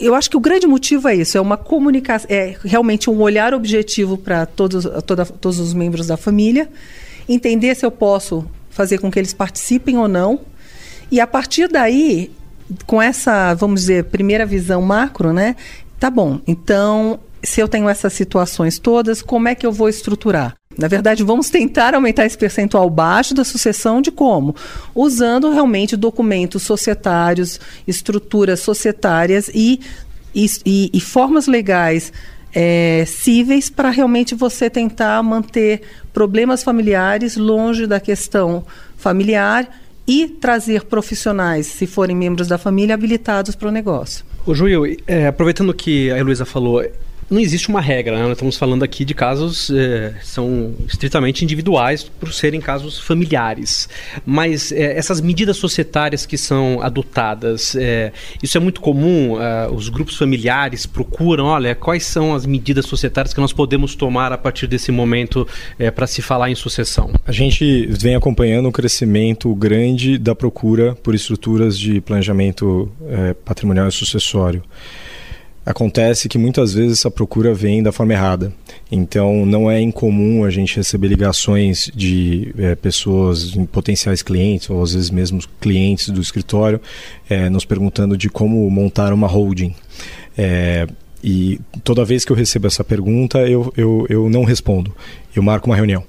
eu 0.00 0.14
acho 0.14 0.30
que 0.30 0.36
o 0.36 0.40
grande 0.40 0.66
motivo 0.66 1.08
é 1.08 1.14
isso, 1.14 1.36
é 1.36 1.40
uma 1.40 1.56
comunicação, 1.56 2.26
é 2.30 2.56
realmente 2.64 3.10
um 3.10 3.20
olhar 3.20 3.52
objetivo 3.52 4.16
para 4.16 4.46
todos, 4.46 4.86
toda, 5.04 5.26
todos 5.26 5.58
os 5.58 5.74
membros 5.74 6.06
da 6.06 6.16
família, 6.16 6.68
entender 7.28 7.74
se 7.74 7.84
eu 7.84 7.90
posso 7.90 8.44
fazer 8.70 8.98
com 8.98 9.10
que 9.10 9.18
eles 9.18 9.34
participem 9.34 9.98
ou 9.98 10.08
não, 10.08 10.40
e 11.10 11.20
a 11.20 11.26
partir 11.26 11.68
daí, 11.68 12.30
com 12.86 13.02
essa, 13.02 13.52
vamos 13.54 13.80
dizer, 13.80 14.04
primeira 14.04 14.46
visão 14.46 14.80
macro, 14.80 15.32
né? 15.32 15.56
Tá 15.98 16.08
bom, 16.08 16.40
então, 16.46 17.20
se 17.42 17.60
eu 17.60 17.68
tenho 17.68 17.88
essas 17.88 18.12
situações 18.12 18.78
todas, 18.78 19.20
como 19.20 19.48
é 19.48 19.54
que 19.54 19.66
eu 19.66 19.72
vou 19.72 19.88
estruturar? 19.88 20.54
Na 20.78 20.88
verdade, 20.88 21.22
vamos 21.22 21.50
tentar 21.50 21.94
aumentar 21.94 22.24
esse 22.24 22.38
percentual 22.38 22.88
baixo 22.88 23.34
da 23.34 23.44
sucessão 23.44 24.00
de 24.00 24.10
como? 24.10 24.54
Usando 24.94 25.50
realmente 25.50 25.96
documentos 25.96 26.62
societários, 26.62 27.60
estruturas 27.86 28.60
societárias 28.60 29.50
e, 29.52 29.80
e, 30.34 30.90
e 30.94 31.00
formas 31.00 31.46
legais 31.46 32.12
é, 32.54 33.04
cíveis 33.06 33.68
para 33.68 33.90
realmente 33.90 34.34
você 34.34 34.70
tentar 34.70 35.22
manter 35.22 35.82
problemas 36.12 36.62
familiares 36.62 37.36
longe 37.36 37.86
da 37.86 38.00
questão 38.00 38.64
familiar 38.96 39.68
e 40.06 40.28
trazer 40.28 40.84
profissionais, 40.84 41.66
se 41.66 41.86
forem 41.86 42.16
membros 42.16 42.48
da 42.48 42.56
família, 42.56 42.94
habilitados 42.94 43.54
para 43.54 43.68
o 43.68 43.70
negócio. 43.70 44.24
O 44.46 44.54
Juil, 44.54 44.96
é, 45.06 45.26
aproveitando 45.26 45.74
que 45.74 46.10
a 46.10 46.18
Heloísa 46.18 46.44
falou, 46.44 46.82
não 47.30 47.40
existe 47.40 47.68
uma 47.68 47.80
regra, 47.80 48.16
né? 48.16 48.22
Nós 48.22 48.32
estamos 48.32 48.56
falando 48.56 48.82
aqui 48.82 49.04
de 49.04 49.14
casos 49.14 49.70
é, 49.70 50.14
são 50.22 50.74
estritamente 50.86 51.44
individuais 51.44 52.02
por 52.02 52.32
serem 52.32 52.60
casos 52.60 52.98
familiares. 52.98 53.88
Mas 54.26 54.72
é, 54.72 54.98
essas 54.98 55.20
medidas 55.20 55.56
societárias 55.56 56.26
que 56.26 56.36
são 56.36 56.82
adotadas, 56.82 57.76
é, 57.76 58.12
isso 58.42 58.58
é 58.58 58.60
muito 58.60 58.80
comum. 58.80 59.38
Os 59.72 59.88
grupos 59.88 60.16
familiares 60.16 60.86
procuram, 60.86 61.44
olha, 61.44 61.74
quais 61.74 62.04
são 62.04 62.34
as 62.34 62.44
medidas 62.44 62.86
societárias 62.86 63.32
que 63.32 63.40
nós 63.40 63.52
podemos 63.52 63.94
tomar 63.94 64.32
a 64.32 64.38
partir 64.38 64.66
desse 64.66 64.90
momento 64.90 65.46
para 65.94 66.06
se 66.06 66.20
falar 66.20 66.50
em 66.50 66.54
sucessão? 66.54 67.12
A 67.24 67.32
gente 67.32 67.86
vem 67.86 68.14
acompanhando 68.16 68.68
o 68.68 68.72
crescimento 68.72 69.54
grande 69.54 70.18
da 70.18 70.34
procura 70.34 70.94
por 70.96 71.14
estruturas 71.14 71.78
de 71.78 72.00
planejamento 72.00 72.90
patrimonial 73.44 73.88
e 73.88 73.92
sucessório. 73.92 74.62
Acontece 75.70 76.28
que 76.28 76.36
muitas 76.36 76.74
vezes 76.74 76.98
essa 76.98 77.10
procura 77.12 77.54
vem 77.54 77.80
da 77.80 77.92
forma 77.92 78.12
errada. 78.12 78.52
Então, 78.90 79.46
não 79.46 79.70
é 79.70 79.80
incomum 79.80 80.44
a 80.44 80.50
gente 80.50 80.74
receber 80.74 81.06
ligações 81.06 81.88
de 81.94 82.52
é, 82.58 82.74
pessoas, 82.74 83.54
potenciais 83.70 84.20
clientes, 84.20 84.68
ou 84.68 84.82
às 84.82 84.94
vezes 84.94 85.10
mesmo 85.10 85.40
clientes 85.60 86.08
do 86.08 86.20
escritório, 86.20 86.80
é, 87.28 87.48
nos 87.48 87.64
perguntando 87.64 88.16
de 88.18 88.28
como 88.28 88.68
montar 88.68 89.12
uma 89.12 89.28
holding. 89.28 89.72
É, 90.36 90.88
e 91.22 91.60
toda 91.84 92.04
vez 92.04 92.24
que 92.24 92.32
eu 92.32 92.36
recebo 92.36 92.66
essa 92.66 92.82
pergunta, 92.82 93.38
eu, 93.48 93.72
eu, 93.76 94.06
eu 94.10 94.28
não 94.28 94.42
respondo. 94.42 94.92
Eu 95.36 95.40
marco 95.40 95.70
uma 95.70 95.76
reunião. 95.76 96.02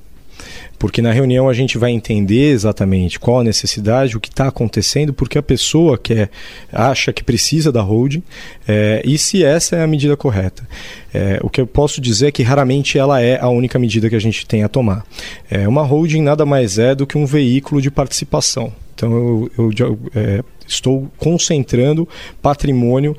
Porque 0.82 1.00
na 1.00 1.12
reunião 1.12 1.48
a 1.48 1.54
gente 1.54 1.78
vai 1.78 1.92
entender 1.92 2.50
exatamente 2.50 3.20
qual 3.20 3.42
a 3.42 3.44
necessidade, 3.44 4.18
o 4.18 4.20
que 4.20 4.30
está 4.30 4.48
acontecendo, 4.48 5.14
porque 5.14 5.38
a 5.38 5.44
pessoa 5.44 5.96
quer, 5.96 6.32
acha 6.74 7.14
que 7.14 7.24
precisa 7.24 7.72
da 7.72 7.82
holding 7.84 8.24
é, 8.68 9.00
e 9.06 9.16
se 9.16 9.44
essa 9.44 9.76
é 9.76 9.84
a 9.84 9.88
medida 9.88 10.18
correta. 10.18 10.68
É, 11.14 11.40
o 11.44 11.52
que 11.52 11.62
eu 11.62 11.68
posso 11.68 12.02
dizer 12.02 12.30
é 12.30 12.32
que 12.32 12.42
raramente 12.42 12.98
ela 12.98 13.22
é 13.22 13.40
a 13.40 13.48
única 13.48 13.78
medida 13.78 14.10
que 14.10 14.16
a 14.16 14.20
gente 14.20 14.44
tem 14.48 14.64
a 14.64 14.68
tomar. 14.68 15.06
É, 15.52 15.68
uma 15.68 15.84
holding 15.84 16.24
nada 16.24 16.48
mais 16.48 16.80
é 16.80 16.96
do 16.96 17.06
que 17.06 17.16
um 17.16 17.28
veículo 17.28 17.80
de 17.80 17.92
participação. 17.92 18.74
Então 18.96 19.12
eu, 19.12 19.52
eu, 19.56 19.72
eu 19.78 20.00
é, 20.16 20.44
estou 20.72 21.10
concentrando 21.18 22.08
patrimônio, 22.42 23.16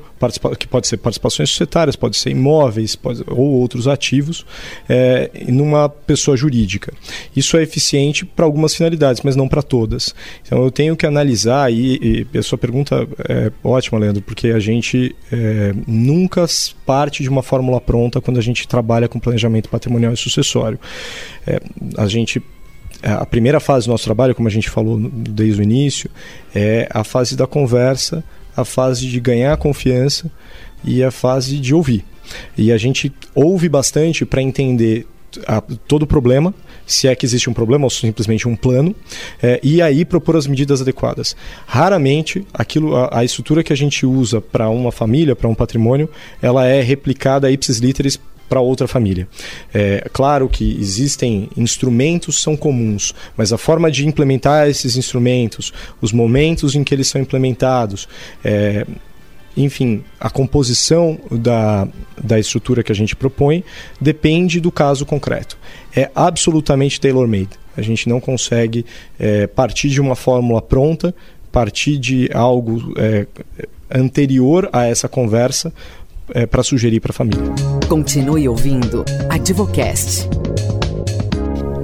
que 0.57 0.67
pode 0.67 0.87
ser 0.87 0.97
participações 0.97 1.49
societárias, 1.49 1.95
pode 1.95 2.17
ser 2.17 2.31
imóveis 2.31 2.95
pode, 2.95 3.23
ou 3.27 3.51
outros 3.53 3.87
ativos, 3.87 4.45
é, 4.87 5.29
numa 5.47 5.89
pessoa 5.89 6.37
jurídica. 6.37 6.93
Isso 7.35 7.57
é 7.57 7.63
eficiente 7.63 8.25
para 8.25 8.45
algumas 8.45 8.75
finalidades, 8.75 9.21
mas 9.23 9.35
não 9.35 9.47
para 9.47 9.61
todas. 9.61 10.15
Então 10.45 10.63
eu 10.63 10.71
tenho 10.71 10.95
que 10.95 11.05
analisar, 11.05 11.71
e, 11.71 12.27
e 12.33 12.37
a 12.37 12.43
sua 12.43 12.57
pergunta 12.57 13.07
é 13.27 13.51
ótima, 13.63 13.99
Leandro, 13.99 14.21
porque 14.21 14.47
a 14.47 14.59
gente 14.59 15.15
é, 15.31 15.73
nunca 15.87 16.45
parte 16.85 17.23
de 17.23 17.29
uma 17.29 17.43
fórmula 17.43 17.79
pronta 17.79 18.19
quando 18.21 18.37
a 18.37 18.41
gente 18.41 18.67
trabalha 18.67 19.07
com 19.07 19.19
planejamento 19.19 19.69
patrimonial 19.69 20.13
e 20.13 20.17
sucessório. 20.17 20.79
É, 21.45 21.59
a 21.97 22.07
gente 22.07 22.41
a 23.03 23.25
primeira 23.25 23.59
fase 23.59 23.87
do 23.87 23.91
nosso 23.91 24.05
trabalho, 24.05 24.33
como 24.33 24.47
a 24.47 24.51
gente 24.51 24.69
falou 24.69 24.99
desde 24.99 25.61
o 25.61 25.63
início, 25.63 26.09
é 26.55 26.87
a 26.89 27.03
fase 27.03 27.35
da 27.35 27.45
conversa, 27.45 28.23
a 28.55 28.63
fase 28.63 29.07
de 29.07 29.19
ganhar 29.19 29.55
confiança 29.57 30.31
e 30.83 31.03
a 31.03 31.11
fase 31.11 31.57
de 31.57 31.73
ouvir. 31.73 32.05
E 32.57 32.71
a 32.71 32.77
gente 32.77 33.11
ouve 33.35 33.67
bastante 33.67 34.25
para 34.25 34.41
entender 34.41 35.05
a, 35.47 35.61
todo 35.61 36.03
o 36.03 36.07
problema, 36.07 36.53
se 36.85 37.07
é 37.07 37.15
que 37.15 37.25
existe 37.25 37.49
um 37.49 37.53
problema 37.53 37.85
ou 37.85 37.89
simplesmente 37.89 38.47
um 38.47 38.55
plano, 38.55 38.95
é, 39.41 39.59
e 39.63 39.81
aí 39.81 40.05
propor 40.05 40.35
as 40.35 40.47
medidas 40.47 40.81
adequadas. 40.81 41.35
Raramente 41.65 42.45
aquilo, 42.53 42.95
a, 42.95 43.19
a 43.19 43.23
estrutura 43.23 43.63
que 43.63 43.73
a 43.73 43.77
gente 43.77 44.05
usa 44.05 44.41
para 44.41 44.69
uma 44.69 44.91
família, 44.91 45.35
para 45.35 45.49
um 45.49 45.55
patrimônio, 45.55 46.09
ela 46.41 46.65
é 46.65 46.81
replicada 46.81 47.49
ipsis 47.51 47.79
literis 47.79 48.19
para 48.47 48.59
outra 48.59 48.87
família. 48.87 49.27
É 49.73 50.07
claro 50.11 50.47
que 50.47 50.77
existem 50.79 51.49
instrumentos 51.57 52.41
são 52.41 52.55
comuns, 52.55 53.13
mas 53.35 53.51
a 53.51 53.57
forma 53.57 53.89
de 53.89 54.07
implementar 54.07 54.67
esses 54.67 54.95
instrumentos, 54.95 55.73
os 56.01 56.11
momentos 56.11 56.75
em 56.75 56.83
que 56.83 56.93
eles 56.93 57.07
são 57.07 57.21
implementados, 57.21 58.07
é, 58.43 58.85
enfim, 59.55 60.03
a 60.19 60.29
composição 60.29 61.19
da, 61.31 61.87
da 62.21 62.39
estrutura 62.39 62.83
que 62.83 62.91
a 62.91 62.95
gente 62.95 63.15
propõe 63.15 63.63
depende 64.01 64.59
do 64.59 64.71
caso 64.71 65.05
concreto. 65.05 65.57
É 65.95 66.09
absolutamente 66.15 66.99
tailor-made. 66.99 67.49
A 67.75 67.81
gente 67.81 68.09
não 68.09 68.19
consegue 68.19 68.85
é, 69.19 69.47
partir 69.47 69.89
de 69.89 70.01
uma 70.01 70.15
fórmula 70.15 70.61
pronta, 70.61 71.13
partir 71.51 71.97
de 71.97 72.29
algo 72.33 72.93
é, 72.97 73.27
anterior 73.91 74.69
a 74.73 74.85
essa 74.85 75.07
conversa 75.07 75.71
é, 76.33 76.45
para 76.45 76.63
sugerir 76.63 76.99
para 76.99 77.11
a 77.11 77.13
família. 77.13 77.43
Continue 77.87 78.47
ouvindo 78.49 79.05
Advocast. 79.29 80.27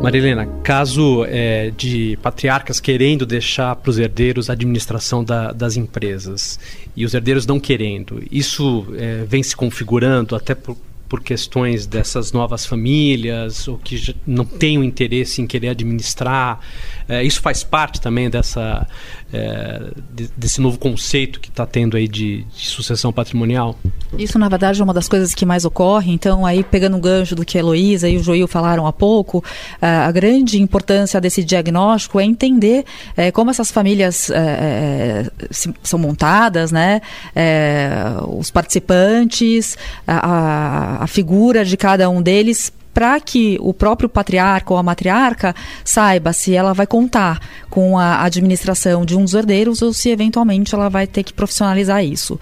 Marilena, 0.02 0.46
caso 0.64 1.26
é, 1.26 1.72
de 1.76 2.18
patriarcas 2.22 2.80
querendo 2.80 3.26
deixar 3.26 3.76
para 3.76 3.90
os 3.90 4.00
herdeiros 4.00 4.50
a 4.50 4.54
administração 4.54 5.24
da, 5.26 5.52
das 5.52 5.76
empresas 5.76 6.58
e 6.96 7.04
os 7.04 7.14
herdeiros 7.14 7.46
não 7.46 7.60
querendo, 7.60 8.24
isso 8.32 8.88
é, 8.98 9.26
vem 9.28 9.44
se 9.44 9.54
configurando 9.54 10.38
até 10.38 10.56
por, 10.56 10.78
por 11.10 11.22
questões 11.22 11.86
dessas 11.86 12.32
novas 12.32 12.66
famílias 12.66 13.68
ou 13.68 13.78
que 13.78 14.16
não 14.26 14.46
têm 14.46 14.78
o 14.78 14.84
interesse 14.86 15.42
em 15.42 15.48
querer 15.48 15.70
administrar. 15.70 16.62
É, 17.10 17.24
isso 17.24 17.42
faz 17.42 17.64
parte 17.64 18.00
também 18.00 18.30
dessa, 18.30 18.88
é, 19.34 19.82
de, 20.14 20.30
desse 20.38 20.62
novo 20.62 20.78
conceito 20.78 21.40
que 21.40 21.50
está 21.50 21.66
tendo 21.66 21.98
aí 21.98 22.08
de, 22.08 22.44
de, 22.44 22.68
sucessão 22.68 23.12
patrimonial? 23.12 23.78
Isso, 24.18 24.38
na 24.38 24.48
verdade, 24.48 24.80
é 24.80 24.84
uma 24.84 24.94
das 24.94 25.10
coisas 25.10 25.34
que 25.34 25.46
mais 25.46 25.66
ocorre. 25.66 26.12
Então, 26.12 26.46
aí 26.46 26.64
pegando 26.64 26.98
o 26.98 27.00
gancho 27.00 27.36
do 27.36 27.44
que 27.44 27.58
a 27.58 27.62
Heloísa 27.62 28.08
e 28.08 28.18
o 28.18 28.24
Joil 28.24 28.48
falaram 28.48 28.86
há 28.86 28.94
pouco, 28.94 29.44
a 29.82 30.12
grande 30.12 30.62
importância 30.62 31.20
desse 31.20 31.44
diagnóstico 31.44 32.20
é 32.20 32.24
entender 32.24 32.86
é, 33.18 33.32
como 33.32 33.50
essas 33.50 33.72
famílias 33.72 34.30
é, 34.30 34.38
é, 34.38 35.32
são 35.84 36.00
montadas, 36.00 36.72
né? 36.72 37.02
É, 37.36 37.90
os 38.28 38.52
participantes, 38.52 39.78
a, 40.08 40.98
a 40.98 41.00
a 41.00 41.08
figura 41.08 41.64
de 41.64 41.78
cada 41.78 42.10
um 42.10 42.22
deles 42.22 42.72
para 42.94 43.20
que 43.20 43.58
o 43.62 43.74
próprio 43.74 44.10
patriarca 44.10 44.74
ou 44.74 44.80
a 44.80 44.84
matriarca 44.84 45.56
saiba 45.84 46.34
se 46.34 46.56
ela 46.56 46.74
vai 46.74 46.88
contar 46.88 47.40
com 47.70 47.98
a 47.98 48.24
administração 48.24 49.06
de 49.06 49.16
um 49.16 49.24
dos 49.24 49.34
herdeiros 49.34 49.82
ou 49.82 49.94
se 49.94 50.10
eventualmente 50.10 50.74
ela 50.74 50.90
vai 50.90 51.08
ter 51.08 51.24
que 51.24 51.34
profissionalizar 51.34 52.04
isso. 52.04 52.40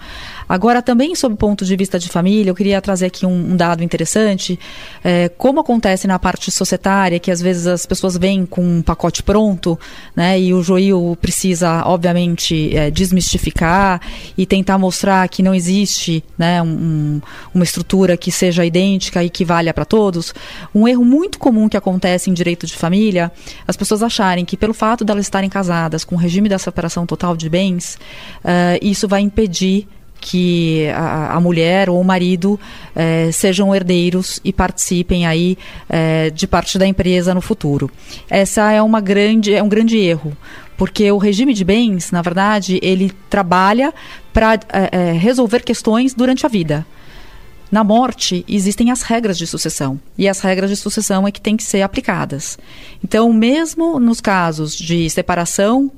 Agora, 0.48 0.80
também 0.80 1.14
sob 1.14 1.34
o 1.34 1.36
ponto 1.36 1.64
de 1.64 1.76
vista 1.76 1.98
de 1.98 2.08
família, 2.08 2.50
eu 2.50 2.54
queria 2.54 2.80
trazer 2.80 3.06
aqui 3.06 3.26
um, 3.26 3.52
um 3.52 3.56
dado 3.56 3.84
interessante. 3.84 4.58
É, 5.04 5.28
como 5.28 5.60
acontece 5.60 6.06
na 6.06 6.18
parte 6.18 6.50
societária, 6.50 7.18
que 7.18 7.30
às 7.30 7.40
vezes 7.40 7.66
as 7.66 7.84
pessoas 7.84 8.16
vêm 8.16 8.46
com 8.46 8.62
um 8.62 8.82
pacote 8.82 9.22
pronto, 9.22 9.78
né, 10.16 10.40
e 10.40 10.54
o 10.54 10.62
Joil 10.62 11.16
precisa, 11.20 11.82
obviamente, 11.84 12.74
é, 12.76 12.90
desmistificar 12.90 14.00
e 14.36 14.46
tentar 14.46 14.78
mostrar 14.78 15.28
que 15.28 15.42
não 15.42 15.54
existe 15.54 16.24
né, 16.36 16.62
um, 16.62 17.20
uma 17.54 17.64
estrutura 17.64 18.16
que 18.16 18.32
seja 18.32 18.64
idêntica 18.64 19.22
e 19.22 19.28
que 19.28 19.44
valha 19.44 19.74
para 19.74 19.84
todos. 19.84 20.32
Um 20.74 20.88
erro 20.88 21.04
muito 21.04 21.38
comum 21.38 21.68
que 21.68 21.76
acontece 21.76 22.30
em 22.30 22.34
direito 22.34 22.66
de 22.66 22.74
família, 22.74 23.30
as 23.66 23.76
pessoas 23.76 24.02
acharem 24.02 24.44
que 24.44 24.56
pelo 24.56 24.72
fato 24.72 25.04
de 25.04 25.12
elas 25.12 25.26
estarem 25.26 25.50
casadas 25.50 26.04
com 26.04 26.14
o 26.14 26.18
regime 26.18 26.48
da 26.48 26.58
separação 26.58 27.04
total 27.04 27.36
de 27.36 27.48
bens, 27.48 27.98
uh, 28.44 28.78
isso 28.80 29.06
vai 29.06 29.20
impedir 29.20 29.86
que 30.20 30.88
a, 30.94 31.36
a, 31.36 31.40
mulher 31.40 31.88
ou 31.88 32.00
o 32.00 32.04
marido 32.04 32.58
eh, 32.94 33.30
sejam 33.32 33.74
herdeiros 33.74 34.40
e 34.44 34.52
participem 34.52 35.26
aí 35.26 35.56
eh, 35.88 36.30
de 36.30 36.46
parte 36.46 36.78
da 36.78 36.86
empresa 36.86 37.34
no 37.34 37.40
futuro. 37.40 37.90
Essa 38.28 38.72
é 38.72 38.82
uma 38.82 39.00
grande 39.00 39.54
é 39.54 39.62
um 39.62 39.68
grande 39.68 39.96
erro, 39.96 40.36
porque 40.76 41.10
o 41.10 41.18
regime 41.18 41.54
de 41.54 41.64
bens, 41.64 42.10
na 42.10 42.22
verdade, 42.22 42.78
ele 42.82 43.12
trabalha 43.30 43.94
para 44.32 44.58
eh, 44.70 45.12
resolver 45.12 45.62
questões 45.62 46.14
durante 46.14 46.44
a 46.44 46.48
vida. 46.48 46.86
Na 47.70 47.84
morte, 47.84 48.44
existem 48.48 48.90
as 48.90 49.02
regras 49.02 49.36
de 49.36 49.46
sucessão. 49.46 50.00
E 50.16 50.26
as 50.26 50.40
regras 50.40 50.70
de 50.70 50.76
sucessão 50.76 51.26
é 51.26 51.30
que 51.30 51.40
têm 51.40 51.56
que 51.56 51.64
ser 51.64 51.82
aplicadas. 51.82 52.58
Então, 53.04 53.32
mesmo 53.32 54.00
nos 54.00 54.20
casos 54.20 54.74
de 54.74 55.08
separação 55.10 55.90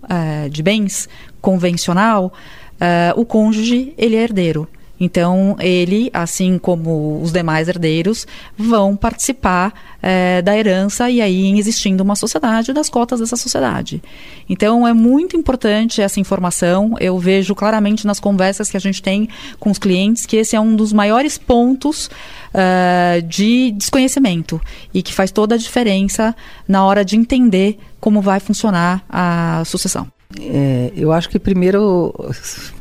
de 0.50 0.62
bens 0.62 1.08
convencional, 1.40 2.32
uh, 2.80 3.20
o 3.20 3.24
cônjuge 3.24 3.94
ele 3.96 4.16
é 4.16 4.22
herdeiro. 4.22 4.68
Então, 5.00 5.56
ele, 5.58 6.10
assim 6.12 6.58
como 6.58 7.22
os 7.22 7.32
demais 7.32 7.68
herdeiros, 7.68 8.26
vão 8.56 8.94
participar 8.94 9.72
é, 10.02 10.42
da 10.42 10.56
herança 10.56 11.08
e 11.08 11.22
aí 11.22 11.58
existindo 11.58 12.02
uma 12.04 12.14
sociedade 12.14 12.74
das 12.74 12.90
cotas 12.90 13.18
dessa 13.18 13.36
sociedade. 13.36 14.02
Então, 14.46 14.86
é 14.86 14.92
muito 14.92 15.38
importante 15.38 16.02
essa 16.02 16.20
informação. 16.20 16.96
Eu 17.00 17.18
vejo 17.18 17.54
claramente 17.54 18.06
nas 18.06 18.20
conversas 18.20 18.68
que 18.68 18.76
a 18.76 18.80
gente 18.80 19.02
tem 19.02 19.26
com 19.58 19.70
os 19.70 19.78
clientes 19.78 20.26
que 20.26 20.36
esse 20.36 20.54
é 20.54 20.60
um 20.60 20.76
dos 20.76 20.92
maiores 20.92 21.38
pontos 21.38 22.10
uh, 22.54 23.22
de 23.22 23.70
desconhecimento 23.72 24.60
e 24.92 25.02
que 25.02 25.14
faz 25.14 25.30
toda 25.30 25.54
a 25.54 25.58
diferença 25.58 26.36
na 26.68 26.84
hora 26.84 27.02
de 27.02 27.16
entender 27.16 27.78
como 27.98 28.20
vai 28.20 28.38
funcionar 28.38 29.02
a 29.08 29.62
sucessão. 29.64 30.06
É, 30.38 30.92
eu 30.96 31.12
acho 31.12 31.28
que 31.28 31.38
primeiro 31.38 32.14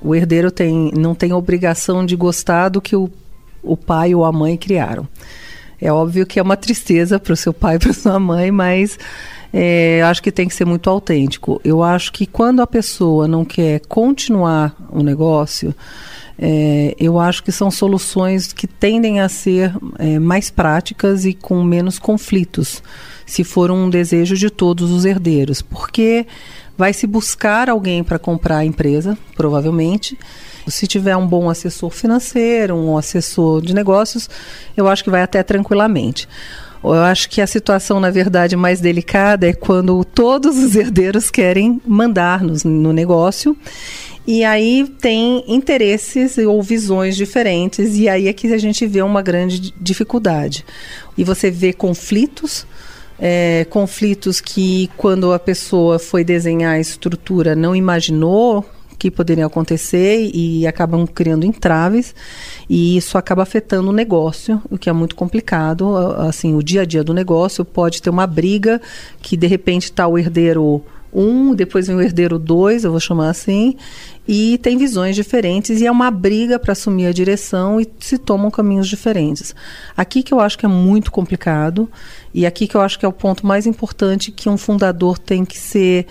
o 0.01 0.13
herdeiro 0.13 0.51
tem, 0.51 0.91
não 0.95 1.15
tem 1.15 1.33
obrigação 1.33 2.05
de 2.05 2.15
gostar 2.15 2.69
do 2.69 2.81
que 2.81 2.95
o, 2.95 3.09
o 3.63 3.75
pai 3.75 4.13
ou 4.13 4.23
a 4.23 4.31
mãe 4.31 4.57
criaram. 4.57 5.07
É 5.81 5.91
óbvio 5.91 6.25
que 6.25 6.39
é 6.39 6.43
uma 6.43 6.57
tristeza 6.57 7.19
para 7.19 7.33
o 7.33 7.37
seu 7.37 7.53
pai 7.53 7.75
e 7.77 7.79
para 7.79 7.93
sua 7.93 8.19
mãe, 8.19 8.51
mas 8.51 8.99
é, 9.51 10.01
acho 10.03 10.21
que 10.21 10.31
tem 10.31 10.47
que 10.47 10.53
ser 10.53 10.65
muito 10.65 10.89
autêntico. 10.89 11.59
Eu 11.63 11.81
acho 11.81 12.11
que 12.11 12.25
quando 12.25 12.61
a 12.61 12.67
pessoa 12.67 13.27
não 13.27 13.43
quer 13.43 13.79
continuar 13.87 14.75
o 14.91 15.01
negócio, 15.01 15.73
é, 16.37 16.95
eu 16.99 17.19
acho 17.19 17.43
que 17.43 17.51
são 17.51 17.71
soluções 17.71 18.53
que 18.53 18.67
tendem 18.67 19.19
a 19.19 19.27
ser 19.27 19.73
é, 19.97 20.19
mais 20.19 20.49
práticas 20.49 21.25
e 21.25 21.33
com 21.33 21.63
menos 21.63 21.99
conflitos, 21.99 22.81
se 23.25 23.43
for 23.43 23.71
um 23.71 23.89
desejo 23.89 24.35
de 24.35 24.49
todos 24.49 24.91
os 24.91 25.03
herdeiros. 25.03 25.61
Porque 25.61 26.25
vai 26.79 26.93
se 26.93 27.05
buscar 27.05 27.69
alguém 27.69 28.05
para 28.05 28.17
comprar 28.17 28.59
a 28.59 28.65
empresa, 28.65 29.17
provavelmente. 29.35 30.17
Se 30.65 30.87
tiver 30.87 31.17
um 31.17 31.27
bom 31.27 31.49
assessor 31.49 31.89
financeiro, 31.89 32.73
um 32.73 32.97
assessor 32.97 33.61
de 33.61 33.73
negócios, 33.73 34.29
eu 34.77 34.87
acho 34.87 35.03
que 35.03 35.09
vai 35.09 35.21
até 35.21 35.43
tranquilamente. 35.43 36.25
Eu 36.81 36.93
acho 36.93 37.29
que 37.29 37.41
a 37.41 37.47
situação, 37.47 37.99
na 37.99 38.09
verdade, 38.09 38.55
mais 38.55 38.79
delicada 38.79 39.45
é 39.45 39.51
quando 39.51 40.05
todos 40.05 40.57
os 40.57 40.73
herdeiros 40.73 41.29
querem 41.29 41.81
mandar 41.85 42.41
no, 42.41 42.53
no 42.63 42.93
negócio. 42.93 43.57
E 44.25 44.45
aí 44.45 44.87
tem 45.01 45.43
interesses 45.49 46.37
ou 46.37 46.63
visões 46.63 47.17
diferentes, 47.17 47.97
e 47.97 48.07
aí 48.07 48.29
é 48.29 48.31
que 48.33 48.53
a 48.53 48.57
gente 48.57 48.87
vê 48.87 49.01
uma 49.01 49.21
grande 49.21 49.73
dificuldade. 49.81 50.63
E 51.17 51.25
você 51.25 51.51
vê 51.51 51.73
conflitos 51.73 52.65
é, 53.19 53.65
conflitos 53.69 54.39
que, 54.39 54.89
quando 54.97 55.33
a 55.33 55.39
pessoa 55.39 55.99
foi 55.99 56.23
desenhar 56.23 56.75
a 56.75 56.79
estrutura, 56.79 57.55
não 57.55 57.75
imaginou 57.75 58.65
que 58.97 59.09
poderiam 59.09 59.47
acontecer 59.47 60.29
e 60.33 60.67
acabam 60.67 61.07
criando 61.07 61.45
entraves 61.45 62.13
e 62.69 62.97
isso 62.97 63.17
acaba 63.17 63.41
afetando 63.41 63.89
o 63.89 63.93
negócio, 63.93 64.61
o 64.69 64.77
que 64.77 64.89
é 64.89 64.93
muito 64.93 65.15
complicado. 65.15 65.95
Assim, 66.17 66.53
o 66.53 66.61
dia 66.61 66.81
a 66.81 66.85
dia 66.85 67.03
do 67.03 67.13
negócio 67.13 67.63
pode 67.63 68.01
ter 68.01 68.09
uma 68.09 68.27
briga 68.27 68.81
que 69.21 69.37
de 69.37 69.47
repente 69.47 69.83
está 69.83 70.05
o 70.05 70.17
herdeiro 70.17 70.83
um, 71.13 71.53
depois 71.53 71.87
vem 71.87 71.95
o 71.95 72.01
herdeiro 72.01 72.37
dois, 72.37 72.83
eu 72.83 72.91
vou 72.91 72.99
chamar 72.99 73.29
assim, 73.29 73.75
e 74.27 74.59
tem 74.59 74.77
visões 74.77 75.15
diferentes 75.15 75.81
e 75.81 75.85
é 75.87 75.91
uma 75.91 76.11
briga 76.11 76.59
para 76.59 76.73
assumir 76.73 77.07
a 77.07 77.11
direção 77.11 77.81
e 77.81 77.87
se 77.99 78.17
tomam 78.17 78.51
caminhos 78.51 78.87
diferentes. 78.87 79.55
Aqui 79.97 80.21
que 80.21 80.33
eu 80.33 80.39
acho 80.39 80.57
que 80.57 80.65
é 80.65 80.69
muito 80.69 81.11
complicado 81.11 81.89
e 82.33 82.45
aqui 82.45 82.67
que 82.67 82.75
eu 82.75 82.81
acho 82.81 82.99
que 82.99 83.05
é 83.05 83.09
o 83.09 83.13
ponto 83.13 83.45
mais 83.45 83.65
importante 83.65 84.31
que 84.31 84.47
um 84.47 84.57
fundador 84.57 85.17
tem 85.17 85.43
que 85.43 85.57
ser 85.57 86.05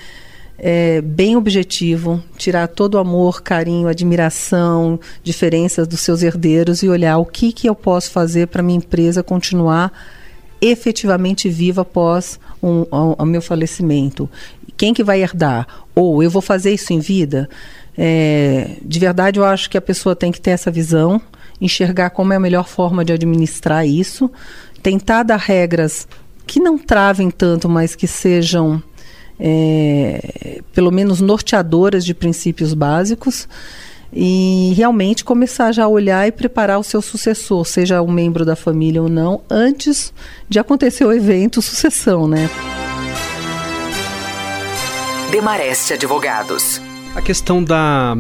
é, 0.59 1.01
bem 1.01 1.37
objetivo, 1.37 2.21
tirar 2.37 2.67
todo 2.67 2.97
o 2.97 2.99
amor, 2.99 3.41
carinho, 3.41 3.87
admiração, 3.87 4.99
diferenças 5.23 5.87
dos 5.87 6.01
seus 6.01 6.23
herdeiros 6.23 6.83
e 6.83 6.89
olhar 6.89 7.19
o 7.19 7.25
que, 7.25 7.53
que 7.53 7.69
eu 7.69 7.75
posso 7.75 8.11
fazer 8.11 8.49
para 8.49 8.63
minha 8.63 8.79
empresa 8.79 9.23
continuar 9.23 9.93
efetivamente 10.61 11.49
viva 11.49 11.83
após 11.83 12.41
um, 12.61 12.85
o 12.91 13.25
meu 13.25 13.41
falecimento. 13.41 14.29
Quem 14.79 14.95
que 14.95 15.05
vai 15.05 15.21
herdar? 15.21 15.67
Ou 15.95 16.23
eu 16.23 16.31
vou 16.31 16.41
fazer 16.41 16.73
isso 16.73 16.93
em 16.93 17.01
vida? 17.01 17.49
É, 17.97 18.77
de 18.81 18.99
verdade, 19.01 19.41
eu 19.41 19.45
acho 19.45 19.69
que 19.69 19.77
a 19.77 19.83
pessoa 19.83 20.15
tem 20.15 20.31
que 20.31 20.41
ter 20.41 20.53
essa 20.53 20.71
visão, 20.71 21.21
enxergar 21.61 22.11
como 22.11 22.33
é 22.33 22.37
a 22.37 22.41
melhor 22.41 22.69
forma 22.69 23.05
de 23.05 23.13
administrar 23.13 23.87
isso, 23.87 24.31
tentar 24.81 25.25
dar 25.25 25.37
regras 25.37 26.07
que 26.47 26.61
não 26.61 26.79
travem 26.79 27.29
tanto, 27.29 27.69
mas 27.69 27.97
que 27.97 28.07
sejam 28.07 28.81
é, 29.39 30.63
pelo 30.73 30.93
menos 30.93 31.21
norteadoras 31.21 32.05
de 32.05 32.15
princípios 32.15 32.73
básicos 32.73 33.49
e 34.13 34.73
realmente 34.77 35.25
começar 35.25 35.73
já 35.73 35.85
a 35.85 35.89
olhar 35.89 36.27
e 36.27 36.33
preparar 36.33 36.79
o 36.79 36.85
seu 36.85 37.03
sucessor, 37.03 37.65
seja 37.67 38.01
um 38.01 38.11
membro 38.11 38.45
da 38.45 38.57
família 38.57 39.03
ou 39.03 39.09
não, 39.09 39.43
antes 39.51 40.13
de 40.49 40.59
acontecer 40.59 41.05
o 41.05 41.13
evento 41.13 41.61
sucessão, 41.61 42.27
né? 42.27 42.49
Demareste 45.31 45.93
Advogados. 45.93 46.81
A 47.15 47.21
questão 47.21 47.63
da 47.63 48.17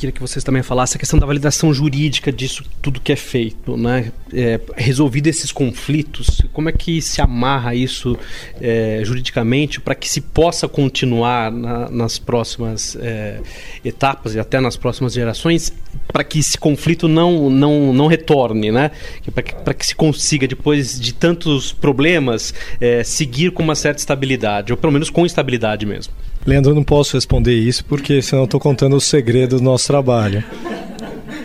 queria 0.00 0.12
que 0.12 0.20
vocês 0.20 0.42
também 0.42 0.62
falassem 0.62 0.96
a 0.96 0.98
questão 0.98 1.18
da 1.18 1.26
validação 1.26 1.74
jurídica 1.74 2.32
disso 2.32 2.64
tudo 2.80 2.98
que 2.98 3.12
é 3.12 3.16
feito, 3.16 3.76
né? 3.76 4.10
É, 4.32 4.58
resolvido 4.74 5.26
esses 5.26 5.52
conflitos, 5.52 6.40
como 6.54 6.70
é 6.70 6.72
que 6.72 7.02
se 7.02 7.20
amarra 7.20 7.74
isso 7.74 8.16
é, 8.58 9.02
juridicamente 9.04 9.78
para 9.78 9.94
que 9.94 10.08
se 10.08 10.22
possa 10.22 10.66
continuar 10.66 11.52
na, 11.52 11.90
nas 11.90 12.18
próximas 12.18 12.96
é, 12.98 13.40
etapas 13.84 14.34
e 14.34 14.40
até 14.40 14.58
nas 14.58 14.74
próximas 14.74 15.12
gerações, 15.12 15.70
para 16.08 16.24
que 16.24 16.38
esse 16.38 16.56
conflito 16.56 17.06
não, 17.06 17.50
não, 17.50 17.92
não 17.92 18.06
retorne, 18.06 18.72
né? 18.72 18.92
Para 19.34 19.42
que, 19.42 19.74
que 19.74 19.86
se 19.86 19.94
consiga, 19.94 20.48
depois 20.48 20.98
de 20.98 21.12
tantos 21.12 21.74
problemas, 21.74 22.54
é, 22.80 23.04
seguir 23.04 23.52
com 23.52 23.62
uma 23.62 23.74
certa 23.74 24.00
estabilidade, 24.00 24.72
ou 24.72 24.78
pelo 24.78 24.94
menos 24.94 25.10
com 25.10 25.26
estabilidade 25.26 25.84
mesmo. 25.84 26.14
Leandro, 26.46 26.70
eu 26.70 26.74
não 26.74 26.84
posso 26.84 27.16
responder 27.16 27.54
isso 27.54 27.84
porque 27.84 28.22
senão 28.22 28.44
estou 28.44 28.58
contando 28.58 28.96
o 28.96 29.00
segredo 29.00 29.56
do 29.56 29.62
nosso 29.62 29.86
trabalho. 29.86 30.42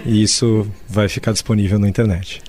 E 0.06 0.22
isso 0.22 0.68
vai 0.88 1.10
ficar 1.10 1.32
disponível 1.32 1.80
na 1.80 1.90
internet. 1.90 2.42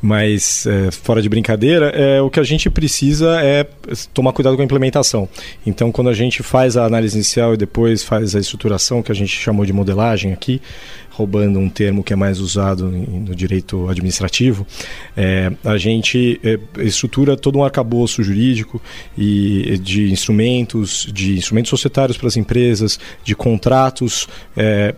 Mas, 0.00 0.66
é, 0.66 0.90
fora 0.90 1.22
de 1.22 1.28
brincadeira, 1.28 1.86
é, 1.88 2.20
o 2.20 2.30
que 2.30 2.38
a 2.38 2.42
gente 2.42 2.68
precisa 2.68 3.40
é 3.42 3.66
tomar 4.12 4.32
cuidado 4.32 4.54
com 4.54 4.62
a 4.62 4.64
implementação. 4.64 5.28
Então, 5.66 5.90
quando 5.90 6.10
a 6.10 6.14
gente 6.14 6.42
faz 6.42 6.76
a 6.76 6.84
análise 6.84 7.16
inicial 7.16 7.54
e 7.54 7.56
depois 7.56 8.02
faz 8.02 8.36
a 8.36 8.38
estruturação, 8.38 9.02
que 9.02 9.10
a 9.10 9.14
gente 9.14 9.30
chamou 9.30 9.64
de 9.64 9.72
modelagem 9.72 10.32
aqui, 10.32 10.60
roubando 11.16 11.58
um 11.58 11.70
termo 11.70 12.04
que 12.04 12.12
é 12.12 12.16
mais 12.16 12.38
usado 12.40 12.90
no 12.90 13.34
direito 13.34 13.88
administrativo, 13.88 14.66
é, 15.16 15.50
a 15.64 15.78
gente 15.78 16.38
é, 16.44 16.58
estrutura 16.82 17.38
todo 17.38 17.58
um 17.58 17.64
arcabouço 17.64 18.22
jurídico 18.22 18.82
e 19.16 19.78
de 19.82 20.12
instrumentos, 20.12 21.08
de 21.10 21.38
instrumentos 21.38 21.70
societários 21.70 22.18
para 22.18 22.28
as 22.28 22.36
empresas, 22.36 23.00
de 23.24 23.34
contratos 23.34 24.28
é, 24.54 24.94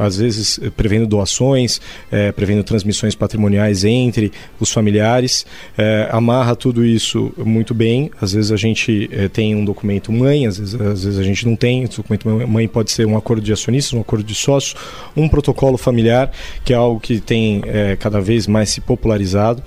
às 0.00 0.16
vezes 0.16 0.58
eh, 0.62 0.70
prevendo 0.70 1.06
doações, 1.06 1.80
é, 2.10 2.32
prevendo 2.32 2.64
transmissões 2.64 3.14
patrimoniais 3.14 3.84
entre 3.84 4.32
os 4.58 4.72
familiares, 4.72 5.46
é, 5.76 6.08
amarra 6.10 6.56
tudo 6.56 6.84
isso 6.84 7.32
muito 7.38 7.74
bem. 7.74 8.10
Às 8.20 8.32
vezes 8.32 8.50
a 8.50 8.56
gente 8.56 9.08
é, 9.12 9.28
tem 9.28 9.54
um 9.54 9.64
documento 9.64 10.12
mãe, 10.12 10.46
às 10.46 10.58
vezes, 10.58 10.74
às 10.74 11.04
vezes 11.04 11.18
a 11.18 11.22
gente 11.22 11.46
não 11.46 11.56
tem. 11.56 11.84
Esse 11.84 11.96
documento 11.96 12.28
mãe 12.48 12.66
pode 12.66 12.90
ser 12.90 13.06
um 13.06 13.16
acordo 13.16 13.42
de 13.42 13.52
acionistas, 13.52 13.92
um 13.92 14.00
acordo 14.00 14.24
de 14.24 14.34
sócios, 14.34 14.74
um 15.16 15.28
protocolo 15.28 15.78
familiar, 15.78 16.30
que 16.64 16.72
é 16.72 16.76
algo 16.76 17.00
que 17.00 17.20
tem 17.20 17.62
cada 17.98 18.20
vez 18.20 18.46
mais 18.46 18.70
se 18.70 18.80
popularizado, 18.80 19.62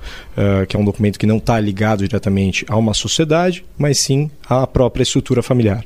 que 0.68 0.76
é 0.76 0.80
um 0.80 0.86
documento 0.86 1.18
que 1.18 1.26
não 1.26 1.38
está 1.38 1.60
ligado 1.60 2.08
diretamente 2.08 2.66
a 2.68 2.76
uma 2.78 2.94
sociedade, 2.94 3.64
mas 3.78 4.00
sim 4.00 4.30
à 4.48 4.66
própria 4.66 5.04
estrutura 5.04 5.42
familiar. 5.42 5.84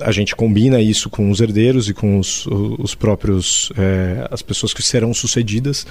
a 0.00 0.12
gente 0.12 0.34
combina 0.34 0.80
isso 0.80 1.08
com 1.10 1.30
os 1.30 1.40
herdeiros 1.40 1.88
e 1.88 1.94
com 1.94 2.18
os 2.18 2.46
os 2.50 2.94
próprios 2.94 3.70
é, 3.78 4.26
as 4.30 4.42
pessoas 4.42 4.74
que 4.74 4.82
serão 4.82 5.14
sucedidas 5.14 5.86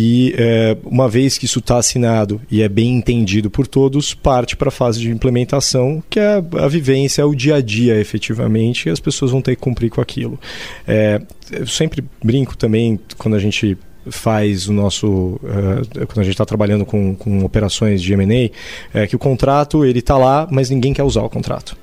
e 0.00 0.34
é, 0.38 0.76
uma 0.84 1.08
vez 1.08 1.38
que 1.38 1.44
isso 1.44 1.58
está 1.58 1.78
assinado 1.78 2.40
e 2.50 2.62
é 2.62 2.68
bem 2.68 2.94
entendido 2.96 3.50
por 3.50 3.66
todos, 3.66 4.14
parte 4.14 4.56
para 4.56 4.68
a 4.68 4.70
fase 4.70 5.00
de 5.00 5.10
implementação, 5.10 6.02
que 6.08 6.20
é 6.20 6.36
a 6.36 6.68
vivência, 6.68 7.22
é 7.22 7.24
o 7.24 7.34
dia 7.34 7.56
a 7.56 7.60
dia 7.60 7.98
efetivamente, 7.98 8.88
e 8.88 8.92
as 8.92 9.00
pessoas 9.00 9.30
vão 9.30 9.42
ter 9.42 9.56
que 9.56 9.60
cumprir 9.62 9.90
com 9.90 10.00
aquilo. 10.00 10.38
É, 10.86 11.20
eu 11.50 11.66
sempre 11.66 12.04
brinco 12.22 12.56
também 12.56 13.00
quando 13.16 13.34
a 13.34 13.40
gente 13.40 13.76
faz 14.10 14.68
o 14.68 14.72
nosso 14.72 15.40
uh, 15.42 16.06
quando 16.06 16.20
a 16.20 16.22
gente 16.22 16.32
está 16.32 16.46
trabalhando 16.46 16.86
com, 16.86 17.14
com 17.14 17.44
operações 17.44 18.00
de 18.00 18.10
M&A 18.14 18.98
é 18.98 19.06
que 19.06 19.14
o 19.14 19.18
contrato 19.18 19.84
ele 19.84 19.98
está 19.98 20.16
lá 20.16 20.48
mas 20.50 20.70
ninguém 20.70 20.94
quer 20.94 21.02
usar 21.02 21.20
o 21.20 21.28
contrato 21.28 21.76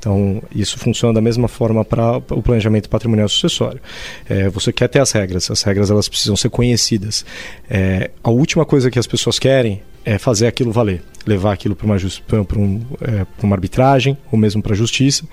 então, 0.00 0.42
isso 0.50 0.78
funciona 0.78 1.12
da 1.12 1.20
mesma 1.20 1.46
forma 1.46 1.84
para 1.84 2.16
o 2.16 2.42
planejamento 2.42 2.88
patrimonial 2.88 3.28
sucessório. 3.28 3.78
É, 4.26 4.48
você 4.48 4.72
quer 4.72 4.88
ter 4.88 4.98
as 4.98 5.12
regras, 5.12 5.50
as 5.50 5.62
regras 5.62 5.90
elas 5.90 6.08
precisam 6.08 6.34
ser 6.36 6.48
conhecidas. 6.48 7.22
É, 7.68 8.10
a 8.24 8.30
última 8.30 8.64
coisa 8.64 8.90
que 8.90 8.98
as 8.98 9.06
pessoas 9.06 9.38
querem 9.38 9.82
é 10.02 10.16
fazer 10.16 10.46
aquilo 10.46 10.72
valer, 10.72 11.02
levar 11.26 11.52
aquilo 11.52 11.76
para 11.76 11.84
uma, 11.84 11.96
um, 12.56 12.80
é, 13.02 13.26
uma 13.42 13.54
arbitragem 13.54 14.16
ou 14.32 14.38
mesmo 14.38 14.62
para 14.62 14.72
a 14.72 14.76
justiça, 14.76 15.24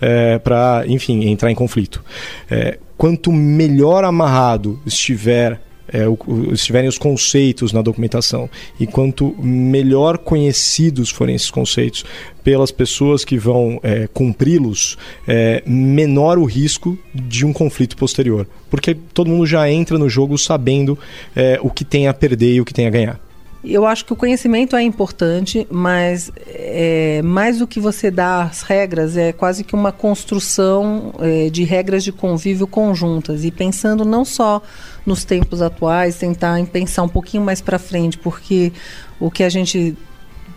é, 0.00 0.40
para, 0.40 0.82
enfim, 0.88 1.28
entrar 1.28 1.48
em 1.52 1.54
conflito. 1.54 2.02
É, 2.50 2.80
quanto 2.96 3.30
melhor 3.30 4.02
amarrado 4.02 4.80
estiver 4.84 5.60
é, 5.92 6.06
o, 6.08 6.18
estiverem 6.52 6.88
os 6.88 6.98
conceitos 6.98 7.72
na 7.72 7.82
documentação 7.82 8.48
e 8.78 8.86
quanto 8.86 9.34
melhor 9.38 10.18
conhecidos 10.18 11.10
forem 11.10 11.34
esses 11.34 11.50
conceitos 11.50 12.04
pelas 12.42 12.70
pessoas 12.70 13.24
que 13.24 13.36
vão 13.36 13.80
é, 13.82 14.06
cumpri-los, 14.06 14.96
é, 15.26 15.62
menor 15.66 16.38
o 16.38 16.44
risco 16.44 16.98
de 17.14 17.44
um 17.44 17.52
conflito 17.52 17.96
posterior, 17.96 18.46
porque 18.70 18.94
todo 18.94 19.28
mundo 19.28 19.46
já 19.46 19.70
entra 19.70 19.98
no 19.98 20.08
jogo 20.08 20.38
sabendo 20.38 20.98
é, 21.34 21.58
o 21.62 21.70
que 21.70 21.84
tem 21.84 22.06
a 22.08 22.14
perder 22.14 22.54
e 22.54 22.60
o 22.60 22.64
que 22.64 22.74
tem 22.74 22.86
a 22.86 22.90
ganhar. 22.90 23.26
Eu 23.68 23.84
acho 23.84 24.04
que 24.04 24.12
o 24.12 24.16
conhecimento 24.16 24.76
é 24.76 24.82
importante, 24.82 25.66
mas 25.68 26.30
é, 26.46 27.20
mais 27.22 27.58
do 27.58 27.66
que 27.66 27.80
você 27.80 28.12
dar 28.12 28.46
as 28.46 28.62
regras, 28.62 29.16
é 29.16 29.32
quase 29.32 29.64
que 29.64 29.74
uma 29.74 29.90
construção 29.90 31.12
é, 31.18 31.50
de 31.50 31.64
regras 31.64 32.04
de 32.04 32.12
convívio 32.12 32.68
conjuntas. 32.68 33.44
E 33.44 33.50
pensando 33.50 34.04
não 34.04 34.24
só 34.24 34.62
nos 35.06 35.24
tempos 35.24 35.62
atuais, 35.62 36.16
tentar 36.16 36.62
pensar 36.66 37.04
um 37.04 37.08
pouquinho 37.08 37.44
mais 37.44 37.60
para 37.60 37.78
frente, 37.78 38.18
porque 38.18 38.72
o 39.20 39.30
que 39.30 39.44
a 39.44 39.48
gente 39.48 39.96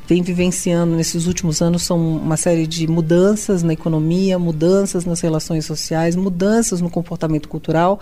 vem 0.07 0.23
vivenciando 0.23 0.95
nesses 0.95 1.27
últimos 1.27 1.61
anos 1.61 1.83
são 1.83 2.17
uma 2.17 2.35
série 2.35 2.65
de 2.65 2.87
mudanças 2.87 3.61
na 3.61 3.73
economia, 3.73 4.39
mudanças 4.39 5.05
nas 5.05 5.21
relações 5.21 5.65
sociais, 5.65 6.15
mudanças 6.15 6.81
no 6.81 6.89
comportamento 6.89 7.47
cultural. 7.47 7.99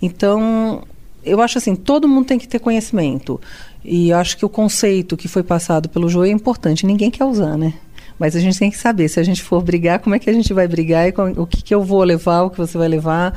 Então, 0.00 0.84
eu 1.24 1.42
acho 1.42 1.58
assim, 1.58 1.74
todo 1.74 2.06
mundo 2.06 2.26
tem 2.26 2.38
que 2.38 2.46
ter 2.46 2.60
conhecimento. 2.60 3.40
E 3.84 4.12
acho 4.12 4.36
que 4.36 4.44
o 4.44 4.48
conceito 4.48 5.16
que 5.16 5.26
foi 5.26 5.42
passado 5.42 5.88
pelo 5.88 6.08
Joe 6.08 6.28
é 6.28 6.32
importante. 6.32 6.86
Ninguém 6.86 7.10
quer 7.10 7.24
usar, 7.24 7.56
né? 7.56 7.74
Mas 8.16 8.36
a 8.36 8.40
gente 8.40 8.58
tem 8.58 8.70
que 8.70 8.76
saber, 8.76 9.08
se 9.08 9.18
a 9.18 9.22
gente 9.22 9.42
for 9.42 9.62
brigar, 9.62 9.98
como 9.98 10.14
é 10.14 10.18
que 10.18 10.28
a 10.28 10.32
gente 10.32 10.52
vai 10.52 10.68
brigar 10.68 11.08
e 11.08 11.14
o 11.38 11.46
que, 11.46 11.62
que 11.62 11.74
eu 11.74 11.82
vou 11.82 12.04
levar, 12.04 12.42
o 12.42 12.50
que 12.50 12.58
você 12.58 12.76
vai 12.76 12.86
levar 12.86 13.32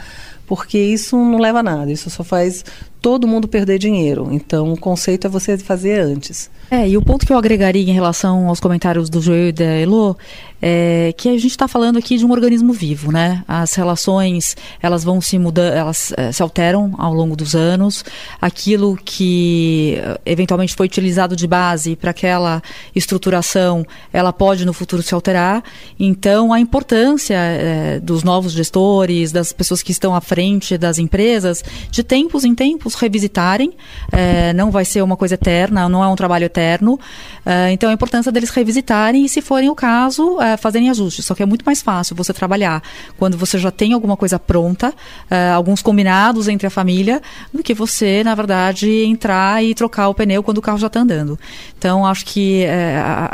porque 0.55 0.77
isso 0.77 1.17
não 1.17 1.39
leva 1.39 1.61
a 1.61 1.63
nada, 1.63 1.91
isso 1.91 2.11
só 2.11 2.23
faz 2.23 2.63
todo 3.01 3.27
mundo 3.27 3.49
perder 3.49 3.79
dinheiro. 3.79 4.29
Então, 4.31 4.71
o 4.71 4.79
conceito 4.79 5.27
é 5.27 5.29
você 5.29 5.57
fazer 5.57 5.99
antes. 5.99 6.49
É, 6.71 6.87
e 6.87 6.95
o 6.95 7.01
ponto 7.01 7.25
que 7.25 7.33
eu 7.33 7.37
agregaria 7.37 7.83
em 7.83 7.93
relação 7.93 8.47
aos 8.47 8.61
comentários 8.61 9.09
do 9.09 9.21
Joel 9.21 9.49
e 9.49 9.51
da 9.51 9.65
Elo 9.65 10.17
é 10.61 11.13
que 11.17 11.27
a 11.27 11.33
gente 11.33 11.47
está 11.47 11.67
falando 11.67 11.97
aqui 11.97 12.17
de 12.17 12.25
um 12.25 12.31
organismo 12.31 12.71
vivo, 12.71 13.11
né? 13.11 13.43
As 13.45 13.73
relações, 13.73 14.55
elas 14.81 15.03
vão 15.03 15.19
se 15.19 15.37
mudando, 15.37 15.73
elas 15.73 16.13
é, 16.15 16.31
se 16.31 16.41
alteram 16.41 16.95
ao 16.97 17.13
longo 17.13 17.35
dos 17.35 17.53
anos. 17.53 18.05
Aquilo 18.41 18.97
que 19.03 19.97
eh, 19.97 20.21
eventualmente 20.25 20.73
foi 20.73 20.85
utilizado 20.85 21.35
de 21.35 21.45
base 21.45 21.97
para 21.97 22.11
aquela 22.11 22.63
estruturação, 22.95 23.85
ela 24.13 24.31
pode 24.31 24.65
no 24.65 24.71
futuro 24.71 25.03
se 25.03 25.13
alterar. 25.13 25.61
Então, 25.99 26.53
a 26.53 26.59
importância 26.61 27.35
é, 27.35 27.99
dos 27.99 28.23
novos 28.23 28.53
gestores, 28.53 29.33
das 29.33 29.51
pessoas 29.51 29.83
que 29.83 29.91
estão 29.91 30.15
à 30.15 30.21
frente 30.21 30.42
das 30.79 30.97
empresas, 30.97 31.63
de 31.89 32.03
tempos 32.03 32.43
em 32.43 32.53
tempos 32.53 32.95
revisitarem. 32.95 33.73
É, 34.11 34.53
não 34.53 34.71
vai 34.71 34.85
ser 34.85 35.01
uma 35.01 35.15
coisa 35.15 35.35
eterna, 35.35 35.87
não 35.89 36.03
é 36.03 36.07
um 36.07 36.15
trabalho 36.15 36.45
eterno. 36.45 36.99
É, 37.45 37.71
então, 37.71 37.89
a 37.89 37.93
importância 37.93 38.31
deles 38.31 38.49
revisitarem 38.49 39.25
e, 39.25 39.29
se 39.29 39.41
forem 39.41 39.69
o 39.69 39.75
caso, 39.75 40.39
é, 40.41 40.57
fazerem 40.57 40.89
ajustes. 40.89 41.25
Só 41.25 41.35
que 41.35 41.43
é 41.43 41.45
muito 41.45 41.63
mais 41.65 41.81
fácil 41.81 42.15
você 42.15 42.33
trabalhar 42.33 42.81
quando 43.17 43.37
você 43.37 43.57
já 43.57 43.71
tem 43.71 43.93
alguma 43.93 44.17
coisa 44.17 44.39
pronta, 44.39 44.93
é, 45.29 45.49
alguns 45.51 45.81
combinados 45.81 46.47
entre 46.47 46.67
a 46.67 46.69
família, 46.69 47.21
do 47.53 47.63
que 47.63 47.73
você, 47.73 48.23
na 48.23 48.35
verdade, 48.35 48.89
entrar 49.05 49.63
e 49.63 49.73
trocar 49.73 50.09
o 50.09 50.13
pneu 50.13 50.43
quando 50.43 50.57
o 50.57 50.61
carro 50.61 50.77
já 50.77 50.87
está 50.87 50.99
andando. 50.99 51.39
Então, 51.77 52.05
acho 52.05 52.25
que, 52.25 52.63
é, 52.63 52.97
a, 52.97 53.29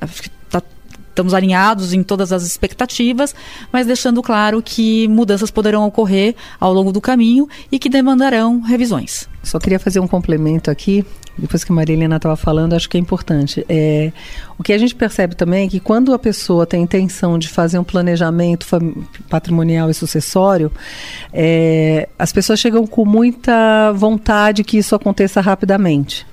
a, 0.00 0.04
acho 0.04 0.22
que 0.22 0.39
estamos 1.10 1.34
alinhados 1.34 1.92
em 1.92 2.02
todas 2.02 2.32
as 2.32 2.42
expectativas, 2.44 3.34
mas 3.72 3.86
deixando 3.86 4.22
claro 4.22 4.62
que 4.62 5.06
mudanças 5.08 5.50
poderão 5.50 5.86
ocorrer 5.86 6.34
ao 6.58 6.72
longo 6.72 6.92
do 6.92 7.00
caminho 7.00 7.48
e 7.70 7.78
que 7.78 7.88
demandarão 7.88 8.60
revisões. 8.60 9.28
Só 9.42 9.58
queria 9.58 9.78
fazer 9.78 10.00
um 10.00 10.06
complemento 10.06 10.70
aqui, 10.70 11.04
depois 11.36 11.64
que 11.64 11.72
a 11.72 11.74
Maria 11.74 11.94
Helena 11.94 12.16
estava 12.16 12.36
falando, 12.36 12.74
acho 12.74 12.88
que 12.88 12.96
é 12.96 13.00
importante. 13.00 13.64
É, 13.68 14.12
o 14.58 14.62
que 14.62 14.72
a 14.72 14.78
gente 14.78 14.94
percebe 14.94 15.34
também 15.34 15.66
é 15.66 15.68
que 15.68 15.80
quando 15.80 16.12
a 16.12 16.18
pessoa 16.18 16.66
tem 16.66 16.82
intenção 16.82 17.38
de 17.38 17.48
fazer 17.48 17.78
um 17.78 17.84
planejamento 17.84 18.66
patrimonial 19.28 19.88
e 19.88 19.94
sucessório, 19.94 20.70
é, 21.32 22.08
as 22.18 22.32
pessoas 22.32 22.60
chegam 22.60 22.86
com 22.86 23.06
muita 23.06 23.92
vontade 23.92 24.62
que 24.62 24.76
isso 24.76 24.94
aconteça 24.94 25.40
rapidamente. 25.40 26.26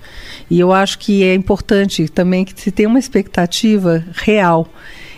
E 0.49 0.59
eu 0.59 0.71
acho 0.71 0.99
que 0.99 1.23
é 1.23 1.33
importante 1.33 2.07
também 2.07 2.45
que 2.45 2.59
se 2.59 2.71
tenha 2.71 2.89
uma 2.89 2.99
expectativa 2.99 4.05
real. 4.13 4.67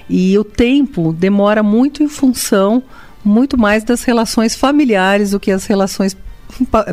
E 0.10 0.38
o 0.38 0.44
tempo 0.44 1.13
demora 1.13 1.62
muito 1.62 2.02
em 2.02 2.08
função 2.08 2.84
muito 3.24 3.58
mais 3.58 3.84
das 3.84 4.04
relações 4.04 4.56
familiares 4.56 5.32
do 5.32 5.39
que 5.39 5.52
as 5.52 5.65
relações 5.65 6.15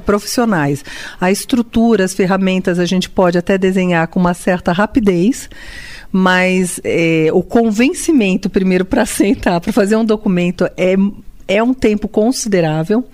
profissionais. 0.04 0.84
A 1.20 1.30
estrutura, 1.30 2.04
as 2.04 2.14
ferramentas 2.14 2.78
a 2.78 2.84
gente 2.84 3.08
pode 3.08 3.38
até 3.38 3.56
desenhar 3.56 4.06
com 4.08 4.20
uma 4.20 4.34
certa 4.34 4.72
rapidez, 4.72 5.48
mas 6.12 6.80
é, 6.84 7.28
o 7.32 7.42
convencimento 7.42 8.50
primeiro 8.50 8.84
para 8.84 9.04
sentar, 9.06 9.60
para 9.60 9.72
fazer 9.72 9.96
um 9.96 10.04
documento 10.04 10.68
é, 10.76 10.94
é 11.48 11.62
um 11.62 11.72
tempo 11.72 12.08
considerável. 12.08 13.04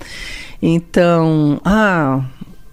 Então, 0.60 1.60
ah, 1.64 2.24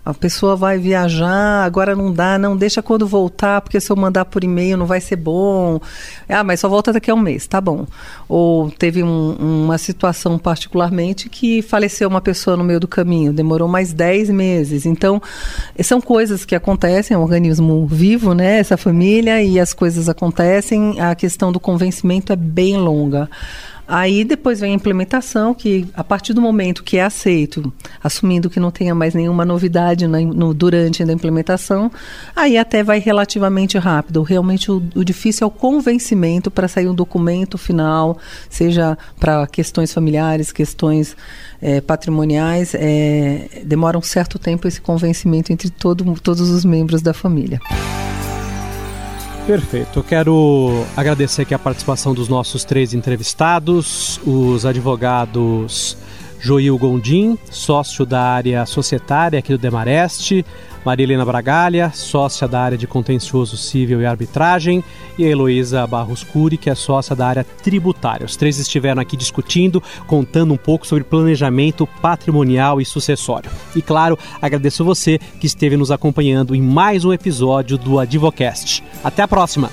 a 0.10 0.14
pessoa 0.14 0.56
vai 0.56 0.78
viajar, 0.78 1.64
agora 1.64 1.96
não 1.96 2.12
dá, 2.12 2.38
não 2.38 2.56
deixa 2.56 2.82
quando 2.82 3.08
voltar, 3.08 3.62
porque 3.62 3.80
se 3.80 3.92
eu 3.92 3.96
mandar 3.96 4.26
por 4.26 4.44
e-mail 4.44 4.78
não 4.78 4.86
vai 4.86 5.00
ser 5.00 5.16
bom. 5.16 5.80
Ah, 6.28 6.44
mas 6.44 6.60
só 6.60 6.70
volta 6.70 6.92
daqui 6.92 7.12
a 7.12 7.14
um 7.14 7.20
mês, 7.20 7.48
tá 7.48 7.62
bom. 7.62 7.86
Ou 8.28 8.72
teve 8.72 9.04
um, 9.04 9.64
uma 9.66 9.78
situação 9.78 10.38
particularmente 10.38 11.30
que 11.30 11.62
faleceu 11.62 12.08
uma 12.08 12.22
pessoa 12.22 12.58
no 12.58 12.64
meio 12.64 12.80
do 12.80 12.88
caminho, 12.88 13.34
demorou 13.34 13.68
mais 13.68 13.94
10 13.94 14.30
meses. 14.30 14.86
Então, 14.86 15.22
são 15.82 16.02
coisas 16.02 16.46
que 16.46 16.56
acontecem, 16.56 17.16
é 17.16 17.18
um 17.18 17.24
organismo 17.24 17.86
vivo, 17.88 18.34
né? 18.34 18.60
Essa 18.60 18.78
família, 18.78 19.42
e 19.42 19.60
as 19.60 19.74
coisas 19.74 20.10
acontecem, 20.10 21.00
a 21.00 21.16
questão 21.16 21.52
do 21.52 21.60
convencimento 21.60 22.34
é 22.34 22.36
bem 22.36 22.78
longa. 22.78 23.30
Aí 23.92 24.24
depois 24.24 24.60
vem 24.60 24.72
a 24.72 24.76
implementação, 24.76 25.52
que 25.52 25.88
a 25.96 26.04
partir 26.04 26.32
do 26.32 26.40
momento 26.40 26.84
que 26.84 26.98
é 26.98 27.04
aceito, 27.04 27.74
assumindo 28.04 28.48
que 28.48 28.60
não 28.60 28.70
tenha 28.70 28.94
mais 28.94 29.16
nenhuma 29.16 29.44
novidade 29.44 30.06
no, 30.06 30.54
durante 30.54 31.02
a 31.02 31.12
implementação, 31.12 31.92
aí 32.36 32.56
até 32.56 32.84
vai 32.84 33.00
relativamente 33.00 33.80
rápido. 33.80 34.22
Realmente 34.22 34.72
o, 34.72 34.76
o 34.94 35.04
difícil 35.04 35.46
é 35.46 35.48
o 35.48 35.52
convencimento 35.52 36.52
para 36.52 36.68
sair 36.68 36.88
um 36.88 36.94
documento 36.94 37.58
final, 37.58 38.20
seja 38.48 38.96
para 39.20 39.48
questões 39.48 39.92
familiares, 39.92 40.52
questões 40.52 41.18
é, 41.60 41.82
patrimoniais, 41.82 42.76
é, 42.76 43.64
demora 43.66 43.98
um 43.98 44.04
certo 44.04 44.38
tempo 44.38 44.68
esse 44.68 44.80
convencimento 44.80 45.52
entre 45.52 45.72
todo, 45.72 46.14
todos 46.22 46.48
os 46.52 46.64
membros 46.64 47.02
da 47.02 47.12
família. 47.12 47.60
Perfeito. 49.50 49.98
Eu 49.98 50.04
quero 50.04 50.86
agradecer 50.96 51.42
aqui 51.42 51.56
a 51.56 51.58
participação 51.58 52.14
dos 52.14 52.30
nossos 52.30 52.64
três 52.64 52.94
entrevistados, 52.94 54.22
os 54.24 54.64
advogados 54.64 55.98
Joil 56.40 56.78
Gondim, 56.78 57.38
sócio 57.52 58.06
da 58.06 58.22
área 58.22 58.66
societária 58.66 59.40
aqui 59.40 59.52
do 59.52 59.58
Demareste, 59.58 60.46
Maria 60.86 61.04
Helena 61.04 61.26
Bragalha, 61.26 61.92
sócia 61.94 62.48
da 62.48 62.62
área 62.62 62.78
de 62.78 62.88
contencioso 62.88 63.58
civil 63.58 64.02
e 64.02 64.06
arbitragem, 64.06 64.84
e 65.18 65.26
a 65.26 65.28
Heloísa 65.28 65.86
Barros 65.86 66.24
Cury, 66.24 66.58
que 66.58 66.70
é 66.70 66.76
sócia 66.76 67.16
da 67.16 67.28
área 67.28 67.44
tributária. 67.44 68.26
Os 68.26 68.36
três 68.36 68.58
estiveram 68.58 69.02
aqui 69.02 69.18
discutindo, 69.18 69.84
contando 70.08 70.54
um 70.54 70.58
pouco 70.58 70.88
sobre 70.88 71.04
planejamento 71.04 71.86
patrimonial 72.02 72.80
e 72.80 72.86
sucessório. 72.86 73.52
E 73.76 73.82
claro, 73.82 74.18
agradeço 74.42 74.86
você 74.86 75.20
que 75.40 75.48
esteve 75.48 75.76
nos 75.76 75.92
acompanhando 75.92 76.56
em 76.56 76.62
mais 76.62 77.04
um 77.04 77.12
episódio 77.12 77.78
do 77.78 78.00
Advocast. 78.00 78.84
Até 79.04 79.22
a 79.22 79.28
próxima! 79.28 79.70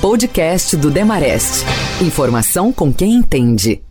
Podcast 0.00 0.78
do 0.78 0.90
Demarest. 0.90 1.66
Informação 2.00 2.72
com 2.72 2.90
quem 2.90 3.12
entende. 3.12 3.82